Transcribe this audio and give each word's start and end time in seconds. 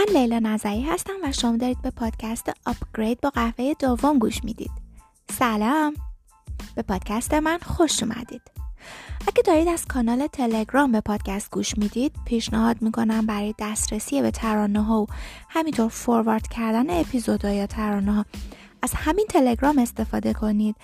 من 0.00 0.06
لیلا 0.14 0.38
نظری 0.38 0.82
هستم 0.82 1.12
و 1.22 1.32
شما 1.32 1.56
دارید 1.56 1.82
به 1.82 1.90
پادکست 1.90 2.50
Upgrade 2.66 3.20
با 3.20 3.30
قهوه 3.30 3.74
دوم 3.78 4.18
گوش 4.18 4.44
می‌دید. 4.44 4.70
سلام. 5.38 5.94
به 6.74 6.82
پادکست 6.82 7.34
من 7.34 7.58
خوش 7.58 8.02
اومدید. 8.02 8.42
اگه 9.28 9.42
دارید 9.46 9.68
از 9.68 9.86
کانال 9.86 10.26
تلگرام 10.26 10.92
به 10.92 11.00
پادکست 11.00 11.50
گوش 11.50 11.78
می‌دید 11.78 12.12
پیشنهاد 12.24 12.82
می‌کنم 12.82 13.26
برای 13.26 13.54
دسترسی 13.58 14.22
به 14.22 14.30
ترانه 14.30 14.82
ها 14.82 15.02
و 15.02 15.06
همینطور 15.48 15.88
forward 15.88 16.48
کردن 16.48 17.00
اپیزودها 17.00 17.50
یا 17.50 17.66
ترانه 17.66 18.12
ها 18.12 18.24
از 18.82 18.92
همین 18.94 19.26
تلگرام 19.28 19.78
استفاده 19.78 20.32
کنید. 20.32 20.76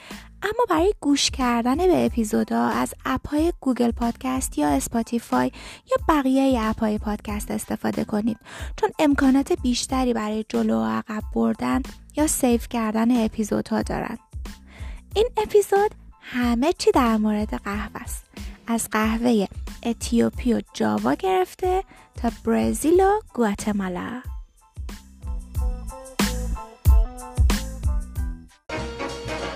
اما 0.46 0.64
برای 0.68 0.94
گوش 1.00 1.30
کردن 1.30 1.76
به 1.76 2.06
اپیزودها 2.06 2.68
از 2.68 2.94
app 3.04 3.28
های 3.28 3.52
Google 3.60 3.90
Podcast 3.90 4.58
یا 4.58 4.68
Spotify 4.68 5.52
یا 5.90 5.96
بقیه 6.08 6.60
اپ 6.62 6.80
های 6.80 6.98
پادکست 6.98 7.50
استفاده 7.50 8.04
کنید. 8.04 8.38
چون 8.76 8.90
امکانات 8.98 9.52
بیشتری 9.52 10.12
برای 10.12 10.44
جلو 10.48 10.80
و 10.80 10.84
عقب 10.84 11.22
بردن 11.34 11.82
یا 12.16 12.26
سیف 12.26 12.68
کردن 12.68 13.24
اپیزودها 13.24 13.82
دارند 13.82 14.18
این 15.14 15.28
اپیزود 15.36 15.90
همه 16.20 16.72
چی 16.72 16.90
در 16.90 17.16
مورد 17.16 17.54
قهوه 17.54 18.02
است. 18.02 18.24
از 18.66 18.88
قهوه 18.90 19.46
اتیوپی 19.82 20.54
و 20.54 20.60
جاوا 20.72 21.14
گرفته 21.14 21.84
تا 22.22 22.30
برزیل 22.44 23.00
و 23.00 23.20
گواتمالا. 23.34 24.22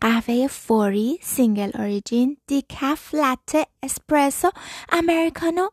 قهوه 0.00 0.46
فوری، 0.46 1.18
سینگل 1.22 1.70
اوریجین، 1.74 2.36
دیکف، 2.46 3.14
لته، 3.14 3.66
اسپرسو، 3.82 4.50
امریکانو 4.92 5.68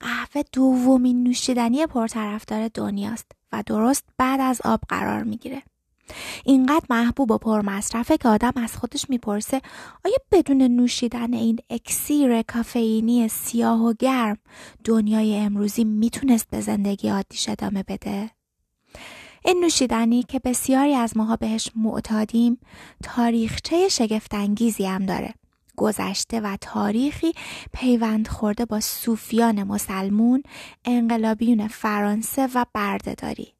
قهوه 0.00 0.42
دومین 0.52 1.22
نوشیدنی 1.22 1.86
پرطرفدار 1.86 2.68
دنیاست 2.68 3.32
و 3.52 3.62
درست 3.66 4.04
بعد 4.18 4.40
از 4.40 4.60
آب 4.64 4.80
قرار 4.88 5.22
می‌گیره. 5.22 5.62
اینقدر 6.44 6.86
محبوب 6.90 7.30
و 7.30 7.38
پرمصرفه 7.38 8.16
که 8.16 8.28
آدم 8.28 8.52
از 8.56 8.76
خودش 8.76 9.10
می‌پرسه 9.10 9.62
آیا 10.04 10.16
بدون 10.32 10.62
نوشیدن 10.62 11.34
این 11.34 11.58
اکسیر 11.70 12.42
کافئینی 12.42 13.28
سیاه 13.28 13.82
و 13.82 13.94
گرم 13.98 14.38
دنیای 14.84 15.36
امروزی 15.36 15.84
می‌تونست 15.84 16.50
به 16.50 16.60
زندگی 16.60 17.08
عادیش 17.08 17.48
ادامه 17.48 17.82
بده؟ 17.88 18.30
این 19.44 19.60
نوشیدنی 19.60 20.22
که 20.22 20.38
بسیاری 20.38 20.94
از 20.94 21.16
ماها 21.16 21.36
بهش 21.36 21.70
معتادیم 21.76 22.58
تاریخچه 23.02 23.88
شگفتانگیزی 23.88 24.84
هم 24.84 25.06
داره. 25.06 25.34
گذشته 25.76 26.40
و 26.40 26.56
تاریخی 26.60 27.32
پیوند 27.72 28.28
خورده 28.28 28.64
با 28.64 28.80
صوفیان 28.80 29.62
مسلمون 29.62 30.42
انقلابیون 30.84 31.68
فرانسه 31.68 32.48
و 32.54 32.64
برده‌داری. 32.72 33.52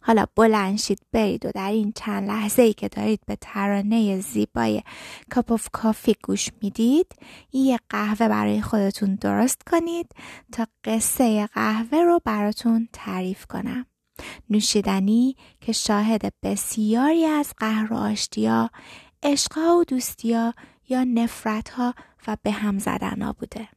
حالا 0.00 0.24
بلنشید 0.36 0.98
برید 1.12 1.46
و 1.46 1.50
در 1.54 1.70
این 1.70 1.92
چند 1.96 2.28
لحظه 2.28 2.62
ای 2.62 2.72
که 2.72 2.88
دارید 2.88 3.20
به 3.26 3.36
ترانه 3.40 4.20
زیبای 4.20 4.82
Cup 5.30 5.52
of 5.52 5.68
Coffee 5.72 6.16
گوش 6.22 6.50
می‌دید 6.62 7.12
یه 7.52 7.78
قهوه 7.90 8.28
برای 8.28 8.62
خودتون 8.62 9.14
درست 9.14 9.62
کنید 9.70 10.06
تا 10.52 10.66
قصه 10.84 11.46
قهوه 11.46 11.98
رو 11.98 12.20
براتون 12.24 12.88
تعریف 12.92 13.46
کنم. 13.46 13.86
نوشیدنی 14.50 15.36
که 15.60 15.72
شاهد 15.72 16.32
بسیاری 16.42 17.24
از 17.24 17.52
قهر 17.58 17.92
و 17.92 17.96
آشتیا 17.96 18.70
عشقها 19.22 19.76
و 19.76 19.84
دوستیا 19.84 20.54
یا 20.88 21.04
نفرتها 21.04 21.94
و 22.26 22.36
به 22.42 22.50
هم 22.50 22.78
زدنها 22.78 23.32
بوده. 23.32 23.68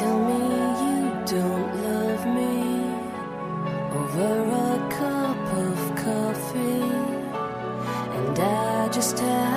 Tell 0.00 0.18
me 0.28 0.42
you 0.84 1.00
don't 1.26 1.70
love 1.84 2.24
me. 2.36 2.54
Over 4.00 4.34
a 4.68 4.74
cup 4.98 5.42
of 5.64 5.78
coffee, 6.04 6.94
and 8.16 8.38
I 8.38 8.88
just 8.96 9.18
have 9.18 9.49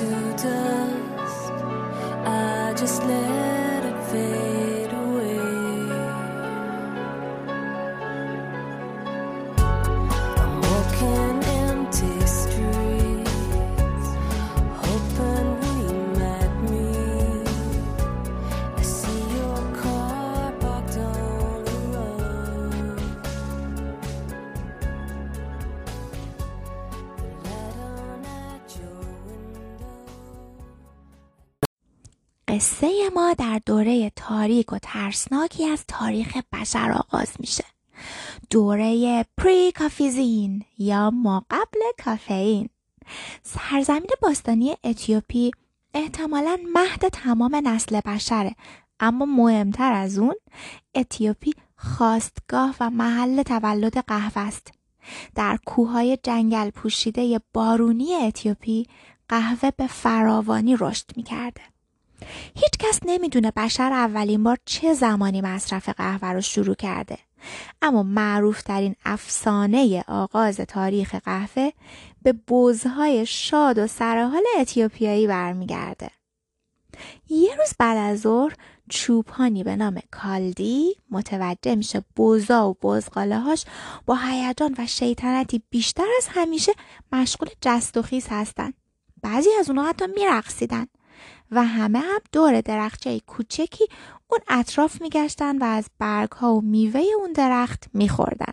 into 0.00 0.32
dust. 0.42 1.52
I 2.24 2.74
just 2.76 3.02
let 3.04 3.41
قصه 32.62 33.10
ما 33.14 33.34
در 33.38 33.60
دوره 33.66 34.10
تاریک 34.16 34.72
و 34.72 34.78
ترسناکی 34.82 35.68
از 35.68 35.84
تاریخ 35.88 36.36
بشر 36.52 36.92
آغاز 36.92 37.28
میشه. 37.38 37.64
دوره 38.50 39.24
پری 39.38 39.72
کافیزین 39.72 40.64
یا 40.78 41.10
ما 41.10 41.46
قبل 41.50 41.80
کافئین. 42.04 42.68
سرزمین 43.42 44.10
باستانی 44.22 44.76
اتیوپی 44.84 45.50
احتمالا 45.94 46.58
مهد 46.74 47.08
تمام 47.08 47.56
نسل 47.64 48.00
بشره 48.00 48.54
اما 49.00 49.26
مهمتر 49.26 49.92
از 49.92 50.18
اون 50.18 50.34
اتیوپی 50.94 51.54
خواستگاه 51.76 52.76
و 52.80 52.90
محل 52.90 53.42
تولد 53.42 53.98
قهوه 53.98 54.42
است. 54.42 54.72
در 55.34 55.58
کوههای 55.66 56.18
جنگل 56.22 56.70
پوشیده 56.70 57.40
بارونی 57.52 58.14
اتیوپی 58.14 58.86
قهوه 59.28 59.70
به 59.70 59.86
فراوانی 59.86 60.76
رشد 60.80 61.06
می‌کرده. 61.16 61.71
هیچ 62.54 62.72
کس 62.78 63.00
نمی‌دونه 63.04 63.52
بشر 63.56 63.92
اولین 63.92 64.42
بار 64.42 64.58
چه 64.64 64.94
زمانی 64.94 65.40
مصرف 65.40 65.88
قهوه 65.88 66.28
رو 66.28 66.40
شروع 66.40 66.74
کرده. 66.74 67.18
اما 67.82 68.02
معروف 68.02 68.62
ترین 68.62 68.96
افسانه 69.04 70.04
آغاز 70.08 70.56
تاریخ 70.56 71.14
قهوه 71.14 71.70
به 72.22 72.32
بزهای 72.32 73.26
شاد 73.26 73.78
و 73.78 73.86
سرحال 73.86 74.42
اتیوپیایی 74.58 75.26
برمیگرده. 75.26 76.10
یه 77.28 77.56
روز 77.56 77.72
بعد 77.78 77.98
از 77.98 78.20
ظهر 78.20 78.54
چوپانی 78.88 79.64
به 79.64 79.76
نام 79.76 80.00
کالدی 80.10 80.96
متوجه 81.10 81.74
میشه 81.74 82.04
بوزا 82.16 82.70
و 82.70 82.76
بزغاله 82.82 83.54
با 84.06 84.16
هیجان 84.16 84.74
و 84.78 84.86
شیطنتی 84.86 85.62
بیشتر 85.70 86.06
از 86.16 86.28
همیشه 86.30 86.72
مشغول 87.12 87.48
جست 87.60 87.96
و 87.96 88.02
خیز 88.02 88.26
هستن. 88.30 88.72
بعضی 89.22 89.48
از 89.60 89.70
اونها 89.70 89.88
حتی 89.88 90.04
میرقصیدن. 90.06 90.86
و 91.52 91.64
همه 91.64 91.98
هم 91.98 92.20
دور 92.32 92.60
درخچه 92.60 93.20
کوچکی 93.20 93.84
اون 94.28 94.40
اطراف 94.48 95.02
میگشتن 95.02 95.58
و 95.58 95.64
از 95.64 95.86
برگ 95.98 96.32
ها 96.32 96.54
و 96.54 96.60
میوه 96.60 97.02
اون 97.18 97.32
درخت 97.32 97.84
میخوردن. 97.94 98.52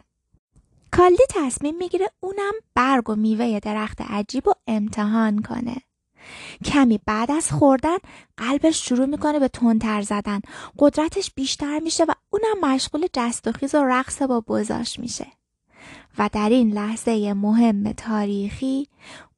کالدی 0.91 1.23
تصمیم 1.29 1.77
می‌گیره 1.77 2.09
اونم 2.19 2.53
برگ 2.75 3.09
و 3.09 3.15
میوه 3.15 3.59
درخت 3.59 4.01
عجیب 4.01 4.47
و 4.47 4.53
امتحان 4.67 5.41
کنه. 5.41 5.75
کمی 6.65 6.99
بعد 7.05 7.31
از 7.31 7.51
خوردن 7.51 7.97
قلبش 8.37 8.87
شروع 8.87 9.05
می‌کنه 9.05 9.39
به 9.39 9.47
تندتر 9.47 10.01
زدن 10.01 10.41
قدرتش 10.79 11.31
بیشتر 11.35 11.79
میشه 11.79 12.03
و 12.03 12.11
اونم 12.29 12.73
مشغول 12.73 13.07
جست 13.13 13.47
و 13.47 13.51
خیز 13.51 13.75
و 13.75 13.83
رقص 13.83 14.21
با 14.21 14.41
بزاش 14.41 14.99
میشه 14.99 15.27
و 16.17 16.29
در 16.33 16.49
این 16.49 16.71
لحظه 16.73 17.33
مهم 17.33 17.91
تاریخی 17.91 18.87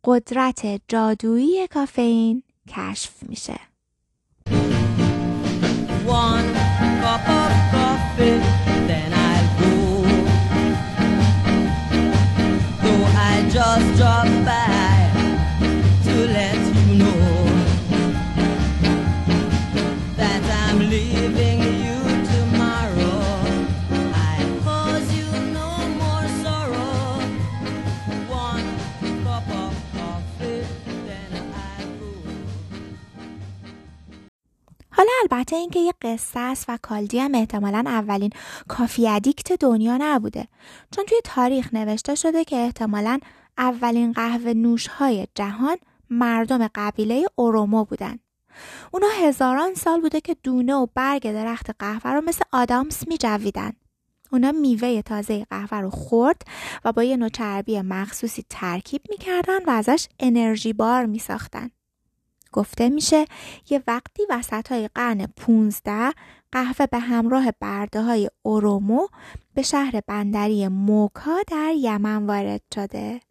قدرت 0.03 0.81
جادویی 0.87 1.67
کافئین 1.67 2.43
کشف 2.71 3.11
میشه 3.27 3.59
One 6.25 6.47
cup 7.03 7.27
of 7.37 7.51
then 8.89 9.11
I'll. 9.13 9.41
Though 12.81 13.05
I 13.29 13.33
just 13.55 13.87
drop 13.97 14.29
back. 14.45 14.60
البته 35.31 35.55
اینکه 35.55 35.79
یه 35.79 35.93
قصه 36.01 36.39
است 36.39 36.65
و 36.67 36.77
کالدی 36.81 37.19
هم 37.19 37.35
احتمالا 37.35 37.83
اولین 37.85 38.29
کافی 38.67 39.07
ادیکت 39.07 39.53
دنیا 39.53 39.97
نبوده 40.01 40.47
چون 40.91 41.05
توی 41.05 41.17
تاریخ 41.23 41.73
نوشته 41.73 42.15
شده 42.15 42.43
که 42.43 42.55
احتمالا 42.55 43.19
اولین 43.57 44.11
قهوه 44.11 44.53
نوش 44.53 44.87
های 44.87 45.27
جهان 45.35 45.77
مردم 46.09 46.67
قبیله 46.75 47.25
اورومو 47.35 47.85
بودن 47.85 48.19
اونا 48.91 49.07
هزاران 49.07 49.73
سال 49.73 50.01
بوده 50.01 50.21
که 50.21 50.35
دونه 50.43 50.73
و 50.73 50.87
برگ 50.95 51.31
درخت 51.31 51.69
قهوه 51.79 52.11
رو 52.11 52.21
مثل 52.21 52.43
آدامس 52.51 53.07
می 53.07 53.17
جویدن. 53.17 53.71
اونا 54.31 54.51
میوه 54.51 55.01
تازه 55.01 55.45
قهوه 55.49 55.77
رو 55.77 55.89
خورد 55.89 56.41
و 56.85 56.91
با 56.91 57.03
یه 57.03 57.17
نوع 57.17 57.29
چربی 57.29 57.81
مخصوصی 57.81 58.45
ترکیب 58.49 59.01
می‌کردن 59.09 59.65
و 59.67 59.69
ازش 59.69 60.07
انرژی 60.19 60.73
بار 60.73 61.05
می 61.05 61.19
ساختن. 61.19 61.71
گفته 62.51 62.89
میشه 62.89 63.25
یه 63.69 63.83
وقتی 63.87 64.23
وسط 64.29 64.71
های 64.71 64.89
قرن 64.95 65.25
15 65.25 66.11
قهوه 66.51 66.85
به 66.85 66.99
همراه 66.99 67.51
برده 67.59 68.01
های 68.01 68.29
اورومو 68.41 69.07
به 69.53 69.61
شهر 69.61 70.01
بندری 70.07 70.67
موکا 70.67 71.37
در 71.47 71.73
یمن 71.77 72.27
وارد 72.27 72.61
شده. 72.73 73.21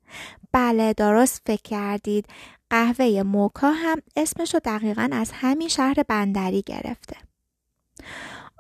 بله 0.53 0.93
درست 0.93 1.43
فکر 1.47 1.63
کردید 1.63 2.27
قهوه 2.71 3.23
موکا 3.23 3.71
هم 3.71 4.03
اسمش 4.17 4.55
رو 4.55 4.61
دقیقا 4.65 5.09
از 5.13 5.31
همین 5.35 5.69
شهر 5.69 6.03
بندری 6.09 6.63
گرفته. 6.63 7.17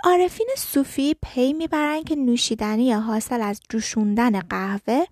عارفین 0.05 0.49
صوفی 0.56 1.17
پی 1.23 1.52
می‌برن 1.52 2.02
که 2.02 2.17
نوشیدنی 2.17 2.93
حاصل 2.93 3.43
از 3.43 3.61
جوشوندن 3.69 4.41
قهوه 4.41 5.05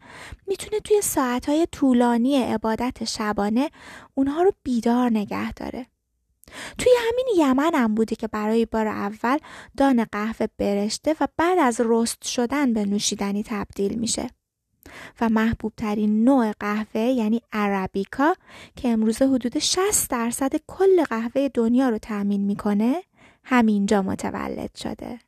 می‌تونه 0.46 0.80
توی 0.80 1.00
ساعتهای 1.00 1.66
طولانی 1.72 2.42
عبادت 2.42 3.04
شبانه 3.04 3.70
اونها 4.14 4.42
رو 4.42 4.52
بیدار 4.62 5.10
نگه 5.10 5.52
داره. 5.52 5.86
توی 6.78 6.92
همین 7.08 7.26
یمن 7.38 7.70
هم 7.74 7.94
بوده 7.94 8.16
که 8.16 8.28
برای 8.28 8.66
بار 8.66 8.88
اول 8.88 9.38
دان 9.76 10.04
قهوه 10.04 10.46
برشته 10.58 11.16
و 11.20 11.28
بعد 11.36 11.58
از 11.58 11.80
رست 11.84 12.24
شدن 12.24 12.72
به 12.72 12.84
نوشیدنی 12.84 13.42
تبدیل 13.42 13.98
میشه. 13.98 14.30
و 15.20 15.28
محبوب 15.28 15.72
ترین 15.76 16.24
نوع 16.24 16.52
قهوه 16.60 17.00
یعنی 17.00 17.42
عربیکا 17.52 18.34
که 18.76 18.88
امروزه 18.88 19.28
حدود 19.28 19.58
60 19.58 20.10
درصد 20.10 20.52
کل 20.66 21.04
قهوه 21.04 21.48
دنیا 21.54 21.88
رو 21.88 21.98
تأمین 21.98 22.40
می‌کنه 22.40 23.02
همینجا 23.47 24.01
متولد 24.01 24.71
شده. 24.75 25.19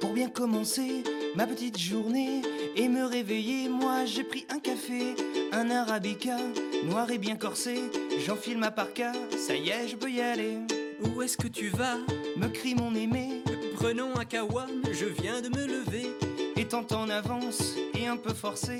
Pour 0.00 0.12
bien 0.12 0.28
commencer 0.28 1.02
ma 1.34 1.46
petite 1.46 1.78
journée 1.78 2.42
et 2.76 2.88
me 2.88 3.04
réveiller, 3.04 3.68
moi 3.68 4.04
j'ai 4.04 4.24
pris 4.24 4.46
un 4.50 4.60
café, 4.60 5.14
un 5.52 5.70
arabica, 5.70 6.36
noir 6.84 7.10
et 7.10 7.18
bien 7.18 7.36
corsé. 7.36 7.76
J'enfile 8.24 8.58
ma 8.58 8.70
parka, 8.70 9.12
ça 9.44 9.54
y 9.56 9.70
est, 9.70 9.88
je 9.88 9.96
peux 9.96 10.10
y 10.10 10.20
aller. 10.20 10.58
Où 11.04 11.22
est-ce 11.22 11.36
que 11.36 11.48
tu 11.48 11.68
vas 11.68 11.98
Me 12.36 12.48
crie 12.48 12.74
mon 12.74 12.94
aimé, 12.94 13.42
Prenons 13.74 14.16
un 14.16 14.24
kawan, 14.24 14.70
je 14.92 15.06
viens 15.06 15.40
de 15.40 15.48
me 15.48 15.66
lever. 15.66 16.08
étant 16.56 16.86
en 16.92 17.10
avance 17.10 17.74
et 17.94 18.06
un 18.06 18.16
peu 18.16 18.32
forcé, 18.32 18.78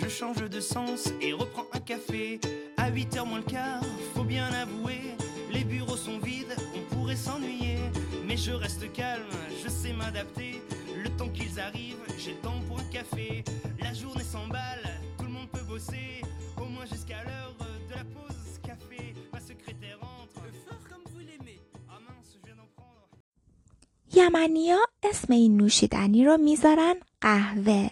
je 0.00 0.08
change 0.08 0.48
de 0.48 0.60
sens 0.60 1.12
et 1.20 1.32
reprends 1.32 1.66
un 1.72 1.80
café. 1.80 2.40
À 2.76 2.90
8h 2.90 3.26
moins 3.26 3.38
le 3.38 3.44
quart, 3.44 3.82
faut 4.14 4.24
bien 4.24 4.46
avouer, 4.52 5.16
les 5.52 5.64
bureaux 5.64 5.96
sont 5.96 6.18
vides, 6.18 6.56
on 6.76 6.94
pourrait 6.94 7.16
s'ennuyer. 7.16 7.78
Mais 8.26 8.36
je 8.36 8.52
reste 8.52 8.92
calme, 8.92 9.36
je 9.62 9.68
sais 9.68 9.92
m'adapter. 9.92 10.60
Le 11.02 11.10
temps 11.18 11.28
qu'ils 11.28 11.58
arrivent, 11.60 12.04
j'ai 12.18 12.32
le 12.32 12.38
temps 12.38 12.60
pour 12.66 12.78
un 12.80 12.88
café. 12.98 13.44
La 13.80 13.92
journée 13.92 14.24
s'emballe, 14.24 14.84
tout 15.18 15.24
le 15.24 15.30
monde 15.36 15.48
peut 15.52 15.66
bosser, 15.68 16.22
au 16.62 16.66
moins 16.66 16.86
jusqu'à 16.86 17.22
l'heure 17.24 17.54
de 17.88 17.94
la 17.94 18.04
pause 18.14 18.44
café. 18.62 19.14
Ma 19.32 19.40
secrétaire 19.40 19.98
entre. 20.22 20.42
Fort 20.66 20.84
comme 20.90 21.04
vous 21.12 21.20
l'aimez. 21.28 21.60
Ah 21.92 21.98
mince, 22.06 22.30
je 22.34 22.38
viens 22.44 22.56
d'en 22.60 22.70
prendre. 22.76 23.08
یمنیا 24.16 24.78
اسم 25.02 25.32
این 25.32 25.56
نوشیدنی 25.56 26.24
رو 26.24 26.36
میذارن 26.36 26.94
قهوه 27.20 27.90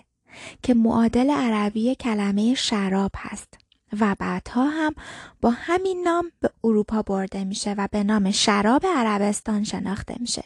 که 0.62 0.75
معادل 0.75 1.31
عربی 1.31 1.94
کلمه 1.94 2.55
شراب 2.55 3.11
هست 3.17 3.55
و 4.00 4.16
بعدها 4.19 4.66
هم 4.66 4.95
با 5.42 5.50
همین 5.50 6.01
نام 6.01 6.31
به 6.39 6.50
اروپا 6.63 7.01
برده 7.01 7.44
میشه 7.44 7.75
و 7.78 7.88
به 7.92 8.04
نام 8.04 8.31
شراب 8.31 8.86
عربستان 8.86 9.63
شناخته 9.63 10.16
میشه. 10.19 10.44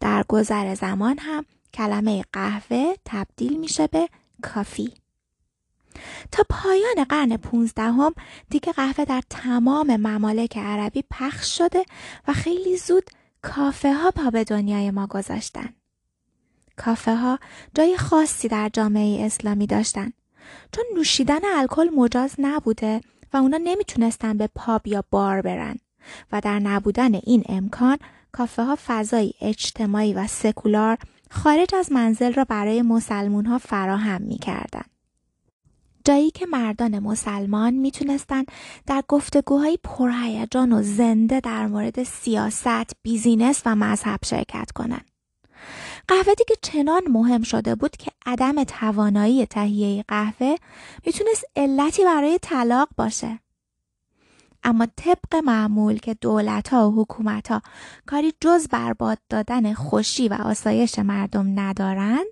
در 0.00 0.24
گذر 0.28 0.74
زمان 0.74 1.18
هم 1.18 1.44
کلمه 1.74 2.24
قهوه 2.32 2.94
تبدیل 3.04 3.56
میشه 3.56 3.86
به 3.86 4.08
کافی. 4.42 4.94
تا 6.32 6.44
پایان 6.48 7.04
قرن 7.08 7.36
پونزدهم 7.36 8.14
دیگه 8.50 8.72
قهوه 8.72 9.04
در 9.04 9.22
تمام 9.30 9.96
ممالک 9.96 10.58
عربی 10.58 11.04
پخش 11.10 11.58
شده 11.58 11.84
و 12.28 12.32
خیلی 12.32 12.76
زود 12.76 13.10
کافه 13.42 13.94
ها 13.94 14.10
پا 14.10 14.30
به 14.30 14.44
دنیای 14.44 14.90
ما 14.90 15.06
گذاشتن. 15.06 15.74
کافه 16.76 17.16
ها 17.16 17.38
جای 17.74 17.96
خاصی 17.96 18.48
در 18.48 18.70
جامعه 18.72 19.26
اسلامی 19.26 19.66
داشتن 19.66 20.12
چون 20.72 20.84
نوشیدن 20.96 21.40
الکل 21.56 21.88
مجاز 21.96 22.34
نبوده 22.38 23.00
و 23.32 23.36
اونا 23.36 23.56
نمی‌تونستن 23.64 24.38
به 24.38 24.48
پاب 24.54 24.86
یا 24.86 25.04
بار 25.10 25.42
برن 25.42 25.76
و 26.32 26.40
در 26.40 26.58
نبودن 26.58 27.14
این 27.14 27.44
امکان 27.48 27.98
کافه 28.32 28.62
ها 28.62 28.78
فضایی 28.86 29.34
اجتماعی 29.40 30.14
و 30.14 30.26
سکولار 30.26 30.98
خارج 31.30 31.74
از 31.74 31.92
منزل 31.92 32.32
را 32.32 32.44
برای 32.44 32.82
مسلمون 32.82 33.46
ها 33.46 33.58
فراهم 33.58 34.22
می‌کردن. 34.22 34.84
جایی 36.04 36.30
که 36.30 36.46
مردان 36.46 36.98
مسلمان 36.98 37.74
می‌تونستن 37.74 38.44
در 38.86 39.02
گفتگوهای 39.08 39.78
پرهیجان 39.84 40.72
و 40.72 40.82
زنده 40.82 41.40
در 41.40 41.66
مورد 41.66 42.02
سیاست، 42.02 42.92
بیزینس 43.02 43.62
و 43.66 43.74
مذهب 43.74 44.20
شرکت 44.24 44.70
کنن. 44.74 45.00
قهوه 46.08 46.34
دیگه 46.34 46.56
چنان 46.62 47.02
مهم 47.08 47.42
شده 47.42 47.74
بود 47.74 47.96
که 47.96 48.10
عدم 48.26 48.64
توانایی 48.64 49.46
تهیه 49.46 50.04
قهوه 50.08 50.56
می‌تونست 51.06 51.44
علتی 51.56 52.04
برای 52.04 52.38
طلاق 52.42 52.88
باشه. 52.96 53.38
اما 54.64 54.86
طبق 54.96 55.36
معمول 55.44 55.98
که 55.98 56.14
دولت 56.14 56.68
ها 56.68 56.90
و 56.90 57.02
حکومت 57.02 57.48
ها 57.48 57.62
کاری 58.06 58.32
جز 58.40 58.68
برباد 58.68 59.18
دادن 59.28 59.74
خوشی 59.74 60.28
و 60.28 60.34
آسایش 60.34 60.98
مردم 60.98 61.60
ندارن 61.60 62.24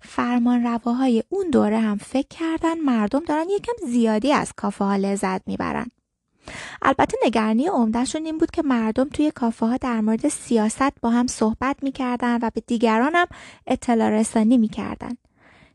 فرمان 0.00 0.62
رواهای 0.62 1.24
اون 1.28 1.50
دوره 1.50 1.78
هم 1.78 1.96
فکر 1.96 2.28
کردن 2.28 2.78
مردم 2.80 3.24
دارن 3.24 3.50
یکم 3.50 3.72
زیادی 3.86 4.32
از 4.32 4.52
کافه 4.56 4.84
ها 4.84 4.96
لذت 4.96 5.48
می‌برن. 5.48 5.86
البته 6.82 7.18
نگرانی 7.26 7.66
عمدهشون 7.66 8.24
این 8.24 8.38
بود 8.38 8.50
که 8.50 8.62
مردم 8.62 9.08
توی 9.08 9.30
کافه 9.30 9.66
ها 9.66 9.76
در 9.76 10.00
مورد 10.00 10.28
سیاست 10.28 11.00
با 11.00 11.10
هم 11.10 11.26
صحبت 11.26 11.76
می‌کردن 11.82 12.38
و 12.42 12.50
به 12.54 12.60
دیگران 12.66 13.14
هم 13.14 13.26
اطلاع 13.66 14.10
رسانی 14.10 14.58
می‌کردن. 14.58 15.16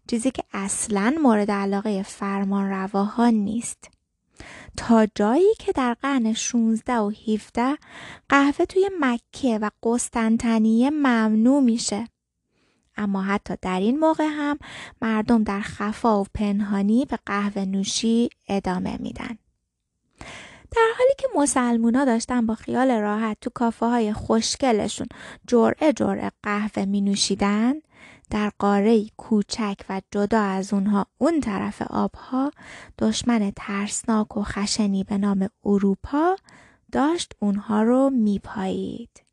چیزی 0.08 0.32
که 0.32 0.44
اصلا 0.54 1.14
مورد 1.24 1.52
علاقه 1.52 2.04
فرمان 2.04 2.70
رواها 2.70 3.30
نیست. 3.30 3.90
تا 4.78 5.08
جایی 5.16 5.54
که 5.60 5.72
در 5.72 5.94
قرن 5.94 6.34
16 6.34 6.94
و 6.94 7.12
17 7.28 7.78
قهوه 8.30 8.66
توی 8.66 8.90
مکه 9.00 9.60
و 9.62 9.70
قسطنطنیه 9.84 10.90
ممنوع 10.90 11.64
میشه. 11.64 12.08
اما 12.98 13.22
حتی 13.22 13.54
در 13.62 13.80
این 13.80 14.00
موقع 14.00 14.28
هم 14.28 14.60
مردم 15.02 15.44
در 15.44 15.62
خفا 15.62 16.22
و 16.22 16.26
پنهانی 16.34 17.06
به 17.06 17.20
قهوه 17.26 17.66
نوشی 17.66 18.30
ادامه 18.48 18.98
میدن. 19.00 19.38
در 20.76 20.94
حالی 20.98 21.14
که 21.18 21.28
مسلمونا 21.36 22.06
داشتن 22.06 22.46
با 22.46 22.56
خیال 22.56 22.92
راحت 22.92 23.38
تو 23.42 23.50
کافه 23.50 23.86
های 23.86 24.14
خوشگلشون 24.14 25.08
جرعه 25.48 25.94
جرعه 25.94 26.32
قهوه 26.44 26.86
می 26.86 27.02
نوشیدن 27.02 27.74
در 28.30 28.52
قاره 28.60 29.06
کوچک 29.18 29.78
و 29.90 30.02
جدا 30.12 30.42
از 30.42 30.74
اونها 30.74 31.08
اون 31.18 31.42
طرف 31.42 31.82
آبها 31.82 32.52
دشمن 33.00 33.52
ترسناک 33.56 34.38
و 34.38 34.44
خشنی 34.44 35.04
به 35.04 35.18
نام 35.18 35.50
اروپا 35.66 36.36
داشت 36.92 37.34
اونها 37.40 37.84
رو 37.84 38.10
میپایید. 38.10 39.25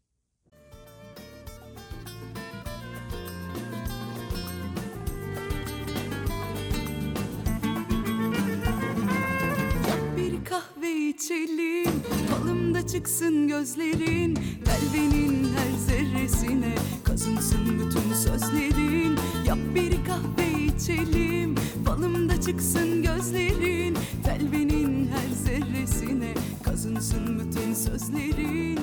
içelim 11.11 11.91
Falımda 12.29 12.87
çıksın 12.87 13.47
gözlerin 13.47 14.37
Kalbinin 14.65 15.43
her 15.43 15.77
zerresine 15.77 16.75
Kazınsın 17.03 17.79
bütün 17.79 18.13
sözlerin 18.13 19.17
Yap 19.45 19.57
bir 19.75 19.91
kahve 19.91 20.63
içelim 20.75 21.55
Falımda 21.85 22.41
çıksın 22.41 23.03
gözlerin 23.03 23.97
Kalbinin 24.25 25.07
her 25.07 25.35
zerresine 25.35 26.33
Kazınsın 26.63 27.39
bütün 27.39 27.73
sözlerin 27.73 28.79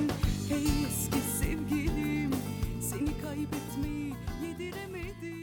Hey 0.48 0.64
eski 0.86 1.20
sevgilim 1.40 2.30
Seni 2.80 3.10
kaybetmeyi 3.22 4.14
yediremedim 4.42 5.34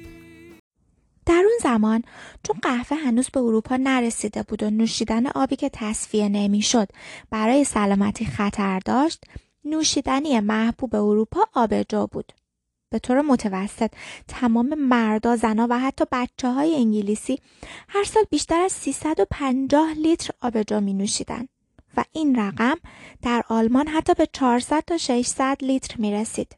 در 1.26 1.44
اون 1.50 1.58
زمان 1.64 2.02
چون 2.47 2.57
قهوه 2.63 2.97
هنوز 2.97 3.29
به 3.31 3.41
اروپا 3.41 3.77
نرسیده 3.77 4.43
بود 4.43 4.63
و 4.63 4.71
نوشیدن 4.71 5.27
آبی 5.27 5.57
که 5.57 5.71
تصفیه 5.73 6.29
نمی‌شد 6.29 6.89
برای 7.31 7.65
سلامتی 7.65 8.25
خطر 8.25 8.79
داشت 8.79 9.25
نوشیدنی 9.65 10.41
محبوب 10.41 10.95
اروپا 10.95 11.41
آبجو 11.55 12.07
بود 12.07 12.33
به 12.91 12.99
طور 12.99 13.21
متوسط 13.21 13.91
تمام 14.29 14.75
مردا 14.75 15.37
زنا 15.37 15.67
و 15.71 15.79
حتی 15.79 16.05
بچه 16.13 16.51
های 16.51 16.75
انگلیسی 16.75 17.39
هر 17.89 18.05
سال 18.05 18.23
بیشتر 18.31 18.61
از 18.61 18.73
350 18.73 19.93
لیتر 19.93 20.31
آبجو 20.41 20.81
می 20.81 20.95
نوشیدن 20.95 21.49
و 21.97 22.05
این 22.13 22.37
رقم 22.37 22.77
در 23.23 23.45
آلمان 23.49 23.89
حتی 23.89 24.15
به 24.15 24.29
400 24.33 24.85
تا 24.87 24.97
600 24.97 25.57
لیتر 25.63 25.97
می 25.99 26.13
رسید. 26.13 26.57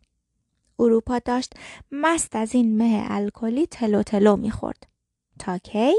اروپا 0.79 1.19
داشت 1.19 1.53
مست 1.93 2.37
از 2.37 2.55
این 2.55 2.77
مه 2.77 3.07
الکلی 3.11 3.67
تلو 3.67 4.03
تلو 4.03 4.37
می‌خورد. 4.37 4.88
تا 5.39 5.59
کی؟ 5.59 5.95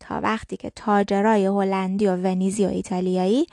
تا 0.00 0.20
وقتی 0.20 0.56
که 0.56 0.70
تاجرای 0.70 1.46
هلندی 1.46 2.06
و 2.06 2.16
ونیزی 2.16 2.66
و 2.66 2.68
ایتالیایی 2.68 3.46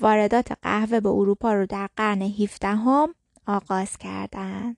واردات 0.00 0.52
قهوه 0.62 1.00
به 1.00 1.08
اروپا 1.08 1.54
رو 1.54 1.66
در 1.66 1.88
قرن 1.96 2.22
17 2.22 2.68
هم 2.68 3.14
آغاز 3.46 3.98
کردند. 3.98 4.76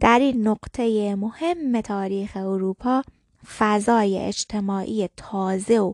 در 0.00 0.18
این 0.18 0.48
نقطه 0.48 1.14
مهم 1.14 1.80
تاریخ 1.80 2.36
اروپا 2.36 3.02
فضای 3.58 4.18
اجتماعی 4.18 5.08
تازه 5.16 5.78
و 5.78 5.92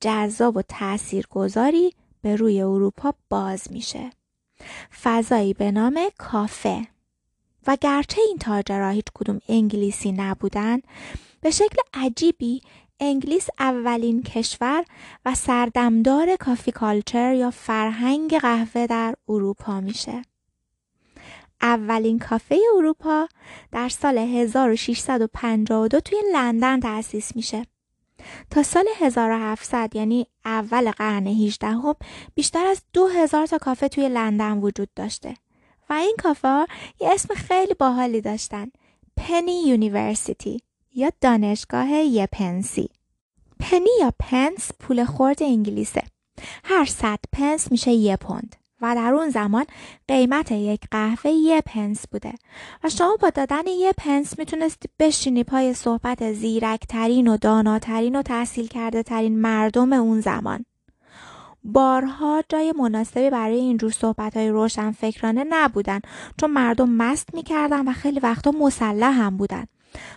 جذاب 0.00 0.56
و 0.56 0.62
تاثیرگذاری 0.62 1.94
به 2.22 2.36
روی 2.36 2.62
اروپا 2.62 3.14
باز 3.28 3.72
میشه. 3.72 4.10
فضایی 5.02 5.54
به 5.54 5.70
نام 5.70 6.00
کافه 6.18 6.86
و 7.66 7.76
گرچه 7.80 8.20
این 8.28 8.38
تاجرها 8.38 8.90
هیچ 8.90 9.06
کدوم 9.14 9.40
انگلیسی 9.48 10.12
نبودن 10.12 10.80
به 11.40 11.50
شکل 11.50 11.76
عجیبی 11.94 12.62
انگلیس 13.00 13.48
اولین 13.58 14.22
کشور 14.22 14.84
و 15.24 15.34
سردمدار 15.34 16.36
کافی 16.36 16.72
کالچر 16.72 17.34
یا 17.34 17.50
فرهنگ 17.50 18.38
قهوه 18.38 18.86
در 18.86 19.14
اروپا 19.28 19.80
میشه. 19.80 20.22
اولین 21.62 22.18
کافه 22.18 22.58
اروپا 22.76 23.28
در 23.72 23.88
سال 23.88 24.18
1652 24.18 26.00
توی 26.00 26.18
لندن 26.32 26.80
تأسیس 26.80 27.36
میشه. 27.36 27.66
تا 28.50 28.62
سال 28.62 28.84
1700 28.96 29.96
یعنی 29.96 30.26
اول 30.44 30.90
قرن 30.90 31.26
18 31.26 31.66
هم 31.68 31.94
بیشتر 32.34 32.66
از 32.66 32.82
2000 32.92 33.46
تا 33.46 33.58
کافه 33.58 33.88
توی 33.88 34.08
لندن 34.08 34.58
وجود 34.58 34.88
داشته 34.96 35.34
و 35.90 35.92
این 35.92 36.16
کافه 36.22 36.48
ها 36.48 36.66
یه 37.00 37.08
اسم 37.12 37.34
خیلی 37.34 37.74
باحالی 37.74 38.20
داشتن 38.20 38.70
Penny 39.16 39.62
University 39.66 40.62
یا 40.94 41.10
دانشگاه 41.20 41.90
یه 41.90 42.28
پنسی. 42.32 42.90
پنی 43.60 43.90
یا 44.00 44.12
پنس 44.18 44.70
پول 44.80 45.04
خورد 45.04 45.42
انگلیسه. 45.42 46.02
هر 46.64 46.84
صد 46.84 47.18
پنس 47.32 47.72
میشه 47.72 47.90
یه 47.90 48.16
پوند 48.16 48.56
و 48.82 48.94
در 48.94 49.14
اون 49.14 49.30
زمان 49.30 49.64
قیمت 50.08 50.52
یک 50.52 50.80
قهوه 50.90 51.30
یه 51.30 51.60
پنس 51.60 52.06
بوده 52.06 52.32
و 52.84 52.88
شما 52.88 53.16
با 53.20 53.30
دادن 53.30 53.66
یه 53.66 53.92
پنس 53.92 54.38
می‌تونستی 54.38 54.88
بشینی 54.98 55.44
پای 55.44 55.74
صحبت 55.74 56.32
زیرکترین 56.32 57.28
و 57.28 57.36
داناترین 57.36 58.16
و 58.16 58.22
تحصیل 58.22 58.66
کرده 58.66 59.02
ترین 59.02 59.38
مردم 59.38 59.92
اون 59.92 60.20
زمان. 60.20 60.64
بارها 61.64 62.42
جای 62.48 62.72
مناسبی 62.78 63.30
برای 63.30 63.56
اینجور 63.56 63.90
صحبت 63.90 64.36
های 64.36 64.48
روشن 64.48 64.90
فکرانه 64.90 65.44
نبودن 65.48 66.00
چون 66.40 66.50
مردم 66.50 66.90
مست 66.90 67.34
می‌کردن 67.34 67.88
و 67.88 67.92
خیلی 67.92 68.20
وقتا 68.20 68.50
مسلح 68.50 69.18
هم 69.18 69.36
بودن. 69.36 69.64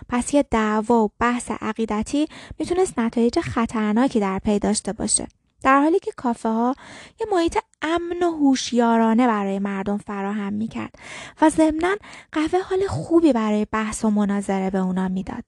پس 0.08 0.34
یه 0.34 0.44
دعوا 0.50 1.04
و 1.04 1.10
بحث 1.18 1.50
عقیدتی 1.50 2.26
می‌تونست 2.58 2.98
نتایج 2.98 3.40
خطرناکی 3.40 4.20
در 4.20 4.38
پی 4.38 4.58
داشته 4.58 4.92
باشه 4.92 5.28
در 5.62 5.80
حالی 5.80 5.98
که 5.98 6.12
کافه 6.16 6.48
ها 6.48 6.74
یه 7.20 7.26
محیط 7.32 7.58
امن 7.82 8.22
و 8.22 8.30
هوشیارانه 8.30 9.26
برای 9.26 9.58
مردم 9.58 9.98
فراهم 9.98 10.52
می‌کرد 10.52 10.94
و 11.40 11.50
ضمنا 11.50 11.96
قهوه 12.32 12.60
حال 12.60 12.86
خوبی 12.86 13.32
برای 13.32 13.66
بحث 13.72 14.04
و 14.04 14.10
مناظره 14.10 14.70
به 14.70 14.78
اونا 14.78 15.08
می‌داد 15.08 15.44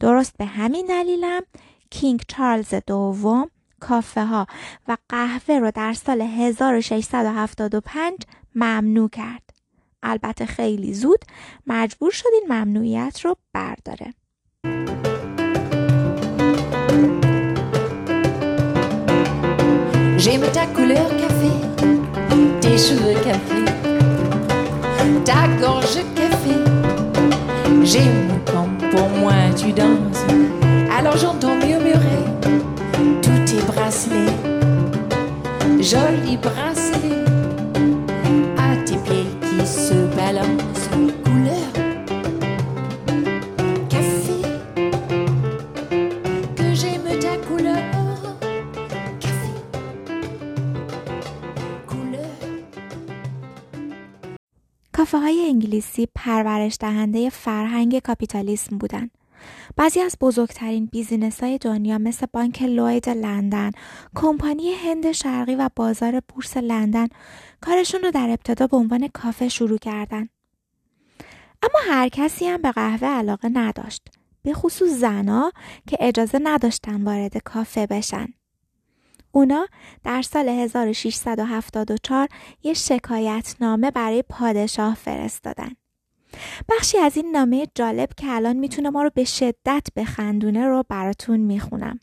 درست 0.00 0.36
به 0.36 0.44
همین 0.44 0.86
دلیلم 0.86 1.42
کینگ 1.90 2.22
چارلز 2.28 2.74
دوم 2.86 3.50
کافه 3.80 4.24
ها 4.24 4.46
و 4.88 4.96
قهوه 5.08 5.58
رو 5.58 5.70
در 5.70 5.92
سال 5.92 6.20
1675 6.20 8.18
ممنوع 8.54 9.08
کرد. 9.08 9.45
البته 10.06 10.46
خیلی 10.46 10.94
زود 10.94 11.24
مجبور 11.66 12.10
شد 12.10 12.28
این 12.32 12.52
ممنوعیت 12.52 13.20
رو 13.24 13.36
برداره. 13.54 14.14
J'aime 20.18 20.48
ta 20.56 20.66
couleur 20.76 21.08
café, 21.22 21.52
tes 22.62 22.78
cheveux 22.86 23.18
café, 23.28 23.60
ta 25.28 25.42
gorge 25.62 25.98
café. 26.20 26.56
J'aime 27.90 28.30
quand 28.50 28.70
pour 28.92 29.08
moi 29.20 29.38
tu 29.60 29.68
danses, 29.80 30.24
alors 30.98 31.16
j'entends 31.22 31.55
های 55.26 55.46
انگلیسی 55.48 56.08
پرورش 56.14 56.76
دهنده 56.80 57.30
فرهنگ 57.30 57.98
کاپیتالیسم 57.98 58.78
بودن. 58.78 59.10
بعضی 59.76 60.00
از 60.00 60.16
بزرگترین 60.20 60.86
بیزینس 60.86 61.42
های 61.42 61.58
دنیا 61.58 61.98
مثل 61.98 62.26
بانک 62.32 62.62
لوید 62.62 63.08
لندن، 63.08 63.70
کمپانی 64.14 64.72
هند 64.72 65.12
شرقی 65.12 65.54
و 65.54 65.70
بازار 65.76 66.22
بورس 66.28 66.56
لندن 66.56 67.08
کارشون 67.60 68.02
رو 68.02 68.10
در 68.10 68.30
ابتدا 68.30 68.66
به 68.66 68.76
عنوان 68.76 69.08
کافه 69.08 69.48
شروع 69.48 69.78
کردن. 69.78 70.28
اما 71.62 71.94
هر 71.94 72.08
کسی 72.08 72.46
هم 72.46 72.62
به 72.62 72.72
قهوه 72.72 73.08
علاقه 73.08 73.48
نداشت. 73.48 74.02
به 74.42 74.52
خصوص 74.52 74.90
زنا 74.90 75.52
که 75.86 75.96
اجازه 76.00 76.40
نداشتن 76.42 77.02
وارد 77.02 77.38
کافه 77.38 77.86
بشن. 77.86 78.26
اونا 79.36 79.66
در 80.04 80.22
سال 80.22 80.48
1674 80.48 82.28
یه 82.62 82.74
شکایتنامه 82.74 83.90
برای 83.90 84.24
پادشاه 84.28 84.94
فرستادن. 84.94 85.72
بخشی 86.68 86.98
از 86.98 87.16
این 87.16 87.30
نامه 87.30 87.66
جالب 87.74 88.08
که 88.16 88.26
الان 88.30 88.56
می‌تونه 88.56 88.90
ما 88.90 89.02
رو 89.02 89.10
به 89.14 89.24
شدت 89.24 89.86
بخندونه 89.96 90.66
رو 90.66 90.84
براتون 90.88 91.40
می‌خونم. 91.40 92.00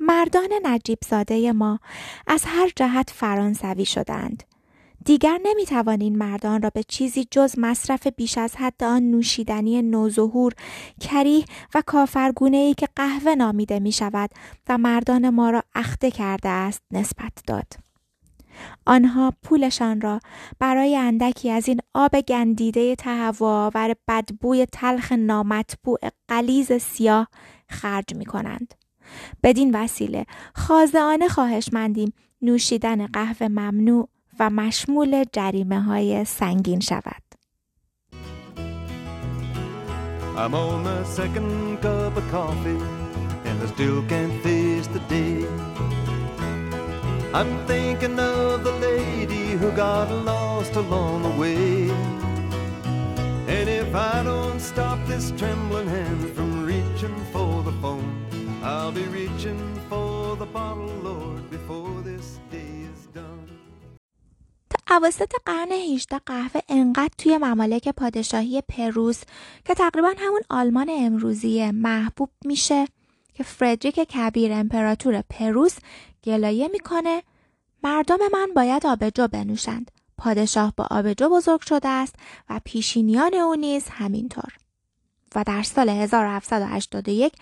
مردان 0.00 0.48
نجیب 0.62 0.98
زاده 1.08 1.52
ما 1.52 1.80
از 2.26 2.44
هر 2.46 2.70
جهت 2.76 3.10
فرانسوی 3.10 3.84
شدند. 3.84 4.42
دیگر 5.04 5.38
نمی‌توان 5.44 6.00
این 6.00 6.18
مردان 6.18 6.62
را 6.62 6.70
به 6.70 6.82
چیزی 6.82 7.26
جز 7.30 7.54
مصرف 7.58 8.06
بیش 8.06 8.38
از 8.38 8.56
حد 8.56 8.84
آن 8.84 9.02
نوشیدنی 9.02 9.82
نوظهور 9.82 10.52
کریه 11.00 11.44
و 11.74 11.82
کافرگونه 11.86 12.56
ای 12.56 12.74
که 12.74 12.88
قهوه 12.96 13.34
نامیده 13.34 13.78
می 13.78 13.92
شود 13.92 14.30
و 14.68 14.78
مردان 14.78 15.30
ما 15.30 15.50
را 15.50 15.62
اخته 15.74 16.10
کرده 16.10 16.48
است 16.48 16.82
نسبت 16.90 17.32
داد. 17.46 17.72
آنها 18.86 19.32
پولشان 19.42 20.00
را 20.00 20.20
برای 20.58 20.96
اندکی 20.96 21.50
از 21.50 21.68
این 21.68 21.80
آب 21.94 22.20
گندیده 22.20 22.94
تهوعآور 22.94 23.94
بدبوی 24.08 24.66
تلخ 24.72 25.12
نامطبوع 25.12 25.98
قلیز 26.28 26.72
سیاه 26.72 27.28
خرج 27.68 28.14
می 28.14 28.24
کنند. 28.24 28.74
بدین 29.42 29.74
وسیله 29.74 30.26
خاضعانه 30.54 31.28
خواهشمندیم 31.28 32.12
نوشیدن 32.42 33.06
قهوه 33.06 33.48
ممنوع 33.48 34.08
و 34.39 34.49
مشمول 34.49 35.23
جریمه 35.33 35.81
های 35.81 36.25
سنگین 36.25 36.79
شود. 36.79 37.29
I'm 40.39 40.53
on 40.55 40.83
my 40.83 41.03
second 41.03 41.81
cup 41.81 42.15
of 42.15 42.25
coffee, 42.31 42.81
and 43.47 43.61
I 43.61 43.65
still 43.75 44.01
can't 44.11 44.41
face 44.41 44.87
the 44.87 45.03
day. 45.09 45.45
I'm 47.33 47.51
thinking 47.67 48.17
of 48.17 48.63
the 48.63 48.71
lady 48.71 49.51
who 49.59 49.69
got 49.71 50.09
lost 50.31 50.73
along 50.75 51.23
the 51.23 51.35
way. 51.41 51.89
And 53.55 53.67
if 53.67 53.93
I 53.93 54.23
don't 54.23 54.61
stop 54.61 55.05
this 55.07 55.31
trembling 55.31 55.87
hand 55.87 56.29
from 56.35 56.65
reaching 56.65 57.17
for 57.33 57.61
the 57.61 57.73
phone, 57.81 58.09
I'll 58.63 58.93
be 58.93 59.03
reaching 59.03 59.61
for 59.89 60.37
the 60.37 60.45
bottle, 60.45 60.93
Lord, 61.03 61.49
before 61.49 62.01
this 62.01 62.39
day 62.49 62.57
is 62.57 62.57
done. 62.57 62.72
تا 62.72 62.72
اواسط 64.94 65.32
قرن 65.46 65.72
18 65.72 66.18
قهوه 66.26 66.60
انقدر 66.68 67.14
توی 67.18 67.38
ممالک 67.38 67.88
پادشاهی 67.88 68.62
پروس 68.68 69.22
که 69.64 69.74
تقریبا 69.74 70.12
همون 70.18 70.40
آلمان 70.50 70.90
امروزیه 70.90 71.72
محبوب 71.72 72.30
میشه 72.44 72.86
که 73.34 73.42
فردریک 73.42 73.94
کبیر 73.94 74.52
امپراتور 74.52 75.22
پروس 75.30 75.76
گلایه 76.24 76.68
می‌کنه. 76.68 77.22
مردم 77.84 78.18
من 78.32 78.48
باید 78.56 78.86
آبجو 78.86 79.28
بنوشند. 79.28 79.90
پادشاه 80.18 80.72
با 80.76 80.86
آبجو 80.90 81.28
بزرگ 81.28 81.60
شده 81.60 81.88
است 81.88 82.14
و 82.50 82.60
پیشینیان 82.64 83.34
او 83.34 83.54
نیز 83.54 83.88
همینطور. 83.90 84.52
و 85.34 85.44
در 85.46 85.62
سال 85.62 85.88
1781 85.88 87.32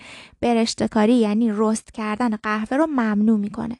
برشتکاری 0.40 1.14
یعنی 1.14 1.50
رست 1.52 1.92
کردن 1.92 2.36
قهوه 2.36 2.76
رو 2.76 2.86
ممنوع 2.86 3.38
می‌کنه. 3.38 3.78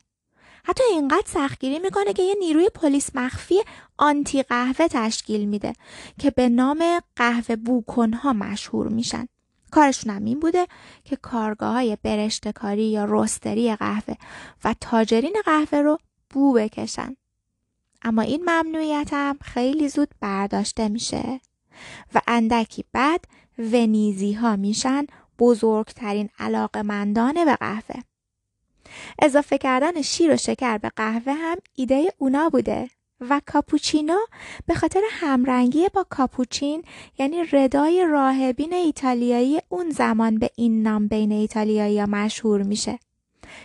حتی 0.64 0.82
اینقدر 0.90 1.26
سختگیری 1.26 1.78
می‌کنه 1.78 2.12
که 2.12 2.22
یه 2.22 2.34
نیروی 2.38 2.68
پلیس 2.68 3.10
مخفی 3.16 3.62
آنتی 3.98 4.42
قهوه 4.42 4.88
تشکیل 4.88 5.48
میده 5.48 5.72
که 6.18 6.30
به 6.30 6.48
نام 6.48 6.84
قهوه 7.16 7.56
بوکنها 7.56 8.32
مشهور 8.32 8.88
میشن. 8.88 9.26
کارشون 9.70 10.12
هم 10.16 10.24
این 10.24 10.40
بوده 10.40 10.66
که 11.04 11.16
کارگاه 11.16 11.72
های 11.72 11.98
برشتکاری 12.02 12.84
یا 12.84 13.06
رستری 13.08 13.76
قهوه 13.76 14.14
و 14.64 14.74
تاجرین 14.80 15.36
قهوه 15.44 15.78
رو 15.78 15.98
بو 16.30 16.52
بکشن. 16.52 17.16
اما 18.02 18.22
این 18.22 18.42
ممنوعیت 18.42 19.08
هم 19.12 19.38
خیلی 19.42 19.88
زود 19.88 20.08
برداشته 20.20 20.88
میشه 20.88 21.40
و 22.14 22.20
اندکی 22.26 22.84
بعد 22.92 23.24
ونیزی 23.58 24.32
ها 24.32 24.56
میشن 24.56 25.06
بزرگترین 25.38 26.28
علاقمندان 26.38 27.44
به 27.44 27.56
قهوه. 27.56 28.11
اضافه 29.18 29.58
کردن 29.58 30.02
شیر 30.02 30.32
و 30.32 30.36
شکر 30.36 30.78
به 30.78 30.88
قهوه 30.96 31.32
هم 31.32 31.56
ایده 31.74 32.12
اونا 32.18 32.48
بوده 32.48 32.88
و 33.30 33.40
کاپوچینو 33.46 34.18
به 34.66 34.74
خاطر 34.74 35.00
همرنگی 35.10 35.88
با 35.88 36.06
کاپوچین 36.10 36.84
یعنی 37.18 37.44
ردای 37.52 38.06
راهبین 38.06 38.72
ایتالیایی 38.72 39.60
اون 39.68 39.90
زمان 39.90 40.38
به 40.38 40.50
این 40.56 40.82
نام 40.82 41.08
بین 41.08 41.32
ایتالیایی 41.32 42.04
مشهور 42.04 42.62
میشه. 42.62 42.98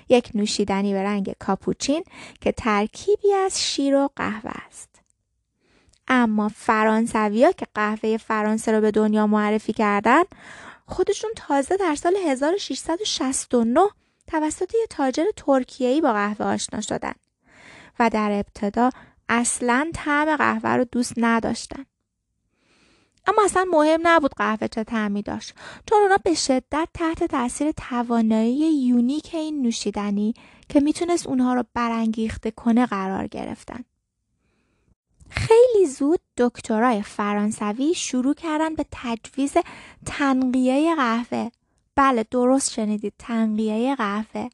یک 0.10 0.32
نوشیدنی 0.34 0.94
به 0.94 1.04
رنگ 1.04 1.36
کاپوچین 1.40 2.04
که 2.42 2.52
ترکیبی 2.52 3.34
از 3.34 3.62
شیر 3.62 3.96
و 3.96 4.10
قهوه 4.16 4.52
است. 4.68 4.90
اما 6.08 6.50
فرانسویا 6.50 7.52
که 7.52 7.68
قهوه 7.76 8.18
فرانسه 8.18 8.72
رو 8.72 8.82
به 8.82 8.92
دنیا 8.92 9.28
معرفی 9.28 9.74
کردن 9.74 10.24
خودشون 10.86 11.32
تازه 11.36 11.78
در 11.78 11.96
سال 11.96 12.16
1669 12.16 13.82
توسط 14.28 14.76
یه 14.76 14.88
تاجر 14.90 15.26
ترکیه‌ای 15.36 16.02
با 16.02 16.14
قهوه 16.14 16.46
آشنا 16.46 16.82
شدن 16.82 17.14
و 18.00 18.10
در 18.10 18.32
ابتدا 18.32 18.90
اصلا 19.30 19.92
طعم 19.94 20.36
قهوه 20.36 20.70
رو 20.70 20.84
دوست 20.84 21.14
نداشتن. 21.18 21.86
اما 23.28 23.44
اصلا 23.46 23.66
مهم 23.72 24.00
نبود 24.04 24.32
قهوه 24.36 24.68
چه 24.68 24.84
طعمی 24.84 25.22
داشت 25.22 25.54
چون 25.90 26.02
اونا 26.02 26.18
به 26.24 26.34
شدت 26.34 26.90
تحت 26.94 27.24
تاثیر 27.24 27.72
توانایی 27.72 28.84
یونیک 28.84 29.30
این 29.34 29.62
نوشیدنی 29.62 30.34
که 30.70 30.80
می‌تونست 30.80 31.28
اونها 31.28 31.54
رو 31.54 31.64
برانگیخته 31.74 32.52
کنه 32.52 32.86
قرار 32.86 33.28
گرفتن. 33.28 33.84
خیلی 35.30 35.86
زود 35.86 36.20
دکترای 36.38 37.02
فرانسوی 37.02 37.94
شروع 37.94 38.34
کردن 38.34 38.76
به 38.76 38.86
تجویز 38.92 39.54
تنقیه 40.06 40.96
قهوه. 40.96 41.50
بله 41.98 42.26
درست 42.32 42.72
شنیدید 42.72 43.14
تنقیه 43.20 43.96
قهوه. 43.96 44.50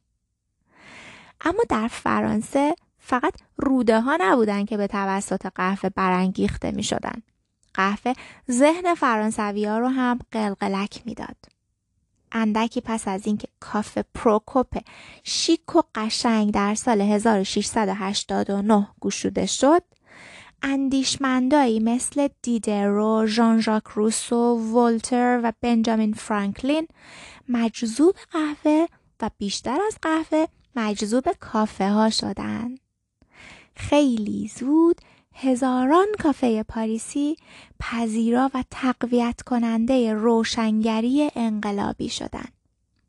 اما 1.41 1.63
در 1.69 1.87
فرانسه 1.87 2.75
فقط 2.99 3.33
روده 3.57 4.01
ها 4.01 4.17
نبودن 4.21 4.65
که 4.65 4.77
به 4.77 4.87
توسط 4.87 5.45
قهوه 5.55 5.89
برانگیخته 5.89 6.71
می 6.71 6.83
شدن. 6.83 7.21
قهوه 7.73 8.13
ذهن 8.51 8.95
فرانسوی 8.95 9.65
ها 9.65 9.79
رو 9.79 9.87
هم 9.87 10.19
قلقلک 10.31 11.01
می‌داد. 11.05 11.37
اندکی 12.31 12.81
پس 12.81 13.07
از 13.07 13.27
اینکه 13.27 13.47
کافه 13.59 14.05
پروکوپ 14.13 14.77
شیک 15.23 15.75
و 15.75 15.81
قشنگ 15.95 16.53
در 16.53 16.75
سال 16.75 17.01
1689 17.01 18.87
گشوده 19.01 19.45
شد 19.45 19.83
اندیشمندایی 20.63 21.79
مثل 21.79 22.27
دیدرو، 22.41 23.25
ژان 23.27 23.61
ژاک 23.61 23.83
روسو، 23.83 24.55
ولتر 24.57 25.39
و 25.43 25.53
بنجامین 25.61 26.13
فرانکلین 26.13 26.87
مجذوب 27.49 28.15
قهوه 28.31 28.85
و 29.21 29.29
بیشتر 29.37 29.79
از 29.87 29.97
قهوه 30.01 30.45
مجذوب 30.75 31.31
کافه 31.39 31.89
ها 31.89 32.09
شدند. 32.09 32.79
خیلی 33.75 34.51
زود 34.55 35.01
هزاران 35.33 36.07
کافه 36.19 36.63
پاریسی 36.63 37.35
پذیرا 37.79 38.51
و 38.53 38.63
تقویت 38.71 39.41
کننده 39.41 40.13
روشنگری 40.13 41.31
انقلابی 41.35 42.09
شدند. 42.09 42.53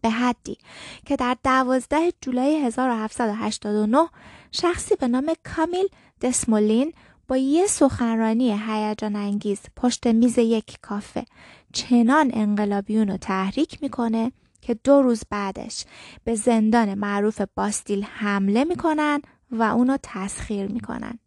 به 0.01 0.11
حدی 0.11 0.59
که 1.07 1.17
در 1.17 1.37
12 1.45 2.13
جولای 2.21 2.57
1789 2.57 4.09
شخصی 4.53 4.97
به 4.97 5.09
نام 5.09 5.33
کامیل 5.45 5.89
دسمولین 6.21 6.93
با 7.29 7.37
یه 7.37 7.67
سخنرانی 7.67 8.59
هیجان 8.67 9.17
انگیز 9.17 9.61
پشت 9.77 10.07
میز 10.07 10.39
یک 10.39 10.79
کافه 10.83 11.25
چنان 11.75 12.31
انقلابیون 12.35 13.09
رو 13.09 13.17
تحریک 13.17 13.83
می‌کنه 13.83 14.33
که 14.61 14.75
دو 14.85 15.03
روز 15.03 15.23
بعدش 15.31 15.85
به 16.25 16.35
زندان 16.35 16.95
معروف 16.95 17.41
باستیل 17.55 18.05
حمله 18.05 18.65
می‌کنن 18.65 19.23
و 19.51 19.63
اونو 19.63 19.97
تسخیر 20.03 20.73
می‌کنن. 20.73 21.19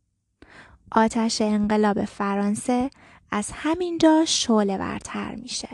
آتش 0.92 1.42
انقلاب 1.42 2.06
فرانسه 2.06 2.90
از 3.32 3.52
همینجا 3.54 4.24
شعله 4.26 4.78
ورتر 4.78 5.36
میشه. 5.36 5.70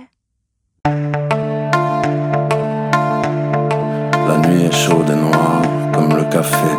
La 4.28 4.38
nuit 4.44 4.64
est 4.70 4.78
chaude 4.84 5.10
et 5.16 5.20
noire 5.26 5.64
comme 5.94 6.14
le 6.20 6.26
café. 6.36 6.72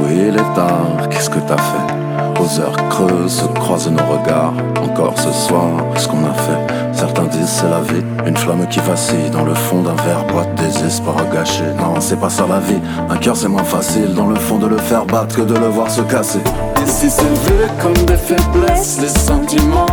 Oui, 0.00 0.14
il 0.28 0.36
est 0.42 0.52
tard, 0.58 1.08
qu'est-ce 1.10 1.30
que 1.34 1.40
t'as 1.48 1.62
fait 1.70 1.97
Aux 2.40 2.60
heures 2.60 2.76
creuses 2.88 3.40
se 3.40 3.44
croisent 3.46 3.90
nos 3.90 4.04
regards. 4.04 4.54
Encore 4.82 5.18
ce 5.18 5.32
soir, 5.32 5.70
ce 5.96 6.06
qu'on 6.06 6.24
a 6.24 6.34
fait. 6.34 6.74
Certains 6.92 7.24
disent 7.24 7.48
c'est 7.48 7.68
la 7.68 7.80
vie, 7.80 8.04
une 8.26 8.36
flamme 8.36 8.66
qui 8.68 8.80
vacille 8.80 9.30
dans 9.30 9.44
le 9.44 9.54
fond 9.54 9.82
d'un 9.82 9.94
verre, 10.02 10.24
boîte 10.32 10.54
des 10.54 10.84
espoirs 10.84 11.28
gâchés. 11.32 11.72
Non, 11.78 12.00
c'est 12.00 12.18
pas 12.18 12.30
ça 12.30 12.46
la 12.48 12.60
vie. 12.60 12.80
Un 13.08 13.16
cœur 13.16 13.36
c'est 13.36 13.48
moins 13.48 13.64
facile 13.64 14.14
dans 14.14 14.26
le 14.26 14.36
fond 14.36 14.58
de 14.58 14.66
le 14.66 14.78
faire 14.78 15.04
battre 15.04 15.36
que 15.36 15.42
de 15.42 15.54
le 15.54 15.66
voir 15.66 15.90
se 15.90 16.00
casser. 16.02 16.40
Et 16.82 16.86
si 16.86 17.10
c'est 17.10 17.22
vu 17.22 17.68
comme 17.82 18.04
des 18.06 18.16
faiblesses, 18.16 19.00
les 19.00 19.08
sentiments, 19.08 19.86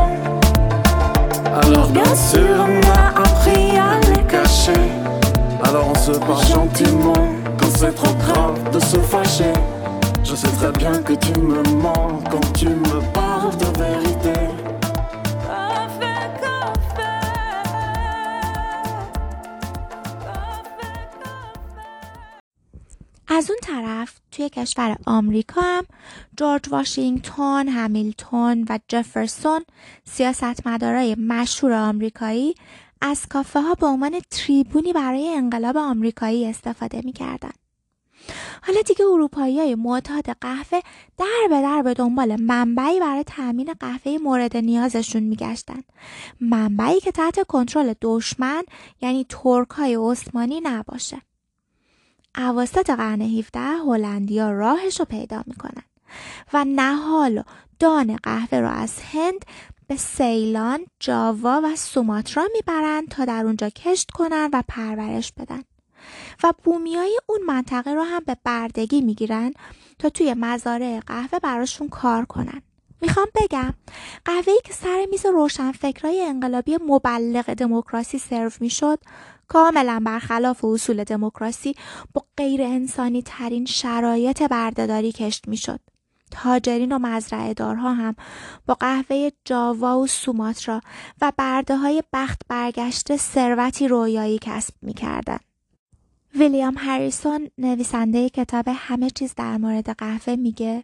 alors 1.61 1.87
bien 1.89 2.15
sûr 2.15 2.65
on 2.67 2.81
a 2.89 3.21
appris 3.21 3.77
à 3.77 3.99
les 4.09 4.23
cacher. 4.23 4.73
Alors 5.63 5.87
on 5.91 5.95
se 5.95 6.11
parle 6.11 6.45
gentiment 6.45 7.13
quand 7.59 7.69
c'est 7.77 7.95
trop 7.95 8.13
grave 8.27 8.71
de 8.71 8.79
se 8.79 8.97
fâcher. 8.97 9.53
Je 10.29 10.35
sais 10.41 10.53
très 10.59 10.73
bien 10.81 10.95
que 11.07 11.15
tu 11.25 11.33
me 11.51 11.61
mens 11.83 12.13
quand 12.31 12.47
tu 12.59 12.69
me 12.87 12.97
parles 13.17 13.55
de 13.63 13.69
vérité. 13.83 14.37
از 23.27 23.49
اون 23.49 23.59
طرف 23.61 24.19
توی 24.31 24.49
کشور 24.49 24.97
آمریکا 25.05 25.61
هم 25.61 25.83
جورج 26.37 26.69
واشنگتن، 26.69 27.67
همیلتون 27.67 28.65
و 28.69 28.79
جفرسون 28.87 29.61
سیاستمدارای 30.03 31.15
مشهور 31.15 31.73
آمریکایی 31.73 32.55
از 33.01 33.25
کافه 33.27 33.61
ها 33.61 33.73
به 33.73 33.85
عنوان 33.85 34.19
تریبونی 34.31 34.93
برای 34.93 35.27
انقلاب 35.35 35.77
آمریکایی 35.77 36.47
استفاده 36.47 37.01
می‌کردن. 37.05 37.51
حالا 38.63 38.81
دیگه 38.81 39.05
اروپایی 39.05 39.59
های 39.59 39.75
معتاد 39.75 40.29
قهوه 40.41 40.79
در 41.17 41.47
به 41.49 41.61
در 41.61 41.81
به 41.81 41.93
دنبال 41.93 42.35
منبعی 42.41 42.99
برای 42.99 43.23
تأمین 43.23 43.73
قهوه 43.79 44.17
مورد 44.23 44.57
نیازشون 44.57 45.23
میگشتن. 45.23 45.83
منبعی 46.41 46.99
که 46.99 47.11
تحت 47.11 47.47
کنترل 47.47 47.93
دشمن 48.01 48.63
یعنی 49.01 49.25
ترک 49.29 49.69
های 49.69 49.95
عثمانی 49.95 50.61
نباشه. 50.63 51.21
اواسط 52.37 52.89
قرن 52.89 53.21
17 53.21 53.59
هلندیا 53.59 54.51
راهش 54.51 54.99
رو 54.99 55.05
پیدا 55.05 55.43
می‌کنن 55.47 55.83
و 56.53 56.65
نهال 56.67 57.43
دان 57.79 58.15
قهوه 58.15 58.59
رو 58.59 58.69
از 58.69 58.99
هند 59.13 59.45
به 59.87 59.95
سیلان، 59.95 60.85
جاوا 60.99 61.61
و 61.63 61.75
سوماترا 61.75 62.47
می‌برند 62.53 63.09
تا 63.09 63.25
در 63.25 63.45
اونجا 63.45 63.69
کشت 63.69 64.11
کنن 64.11 64.49
و 64.53 64.63
پرورش 64.67 65.31
بدن. 65.31 65.63
و 66.43 66.53
بومیای 66.63 67.19
اون 67.27 67.39
منطقه 67.47 67.93
رو 67.93 68.03
هم 68.03 68.23
به 68.25 68.37
بردگی 68.43 69.01
می‌گیرن 69.01 69.53
تا 69.99 70.09
توی 70.09 70.33
مزارع 70.33 70.99
قهوه 70.99 71.39
براشون 71.39 71.89
کار 71.89 72.25
کنن 72.25 72.61
می‌خوام 73.01 73.27
بگم 73.35 73.73
قهوه‌ای 74.25 74.61
که 74.63 74.73
سر 74.73 75.05
میز 75.11 75.25
روشنفکرای 75.25 76.25
انقلابی 76.25 76.77
مبلغ 76.87 77.53
دموکراسی 77.53 78.17
سرو 78.17 78.51
می‌شد 78.59 78.99
کاملا 79.47 80.01
برخلاف 80.05 80.65
اصول 80.65 81.03
دموکراسی 81.03 81.75
با 82.13 82.25
غیر 82.37 82.61
انسانی 82.61 83.21
ترین 83.21 83.65
شرایط 83.65 84.43
بردهداری 84.43 85.11
کشت 85.11 85.47
می‌شد. 85.47 85.79
تاجرین 86.31 86.91
و 86.91 86.99
مزرعه 86.99 87.53
دارها 87.53 87.93
هم 87.93 88.15
با 88.65 88.73
قهوه 88.73 89.29
جاوا 89.45 89.99
و 89.99 90.07
سوماترا 90.07 90.81
و 91.21 91.31
برده 91.37 91.77
های 91.77 92.03
بخت 92.13 92.41
برگشته 92.47 93.17
ثروتی 93.17 93.87
رویایی 93.87 94.39
کسب 94.41 94.73
می‌کردند. 94.81 95.54
ویلیام 96.35 96.75
هریسون 96.77 97.49
نویسنده 97.57 98.29
کتاب 98.29 98.65
همه 98.67 99.09
چیز 99.09 99.33
در 99.35 99.57
مورد 99.57 99.89
قهوه 99.89 100.35
میگه 100.35 100.83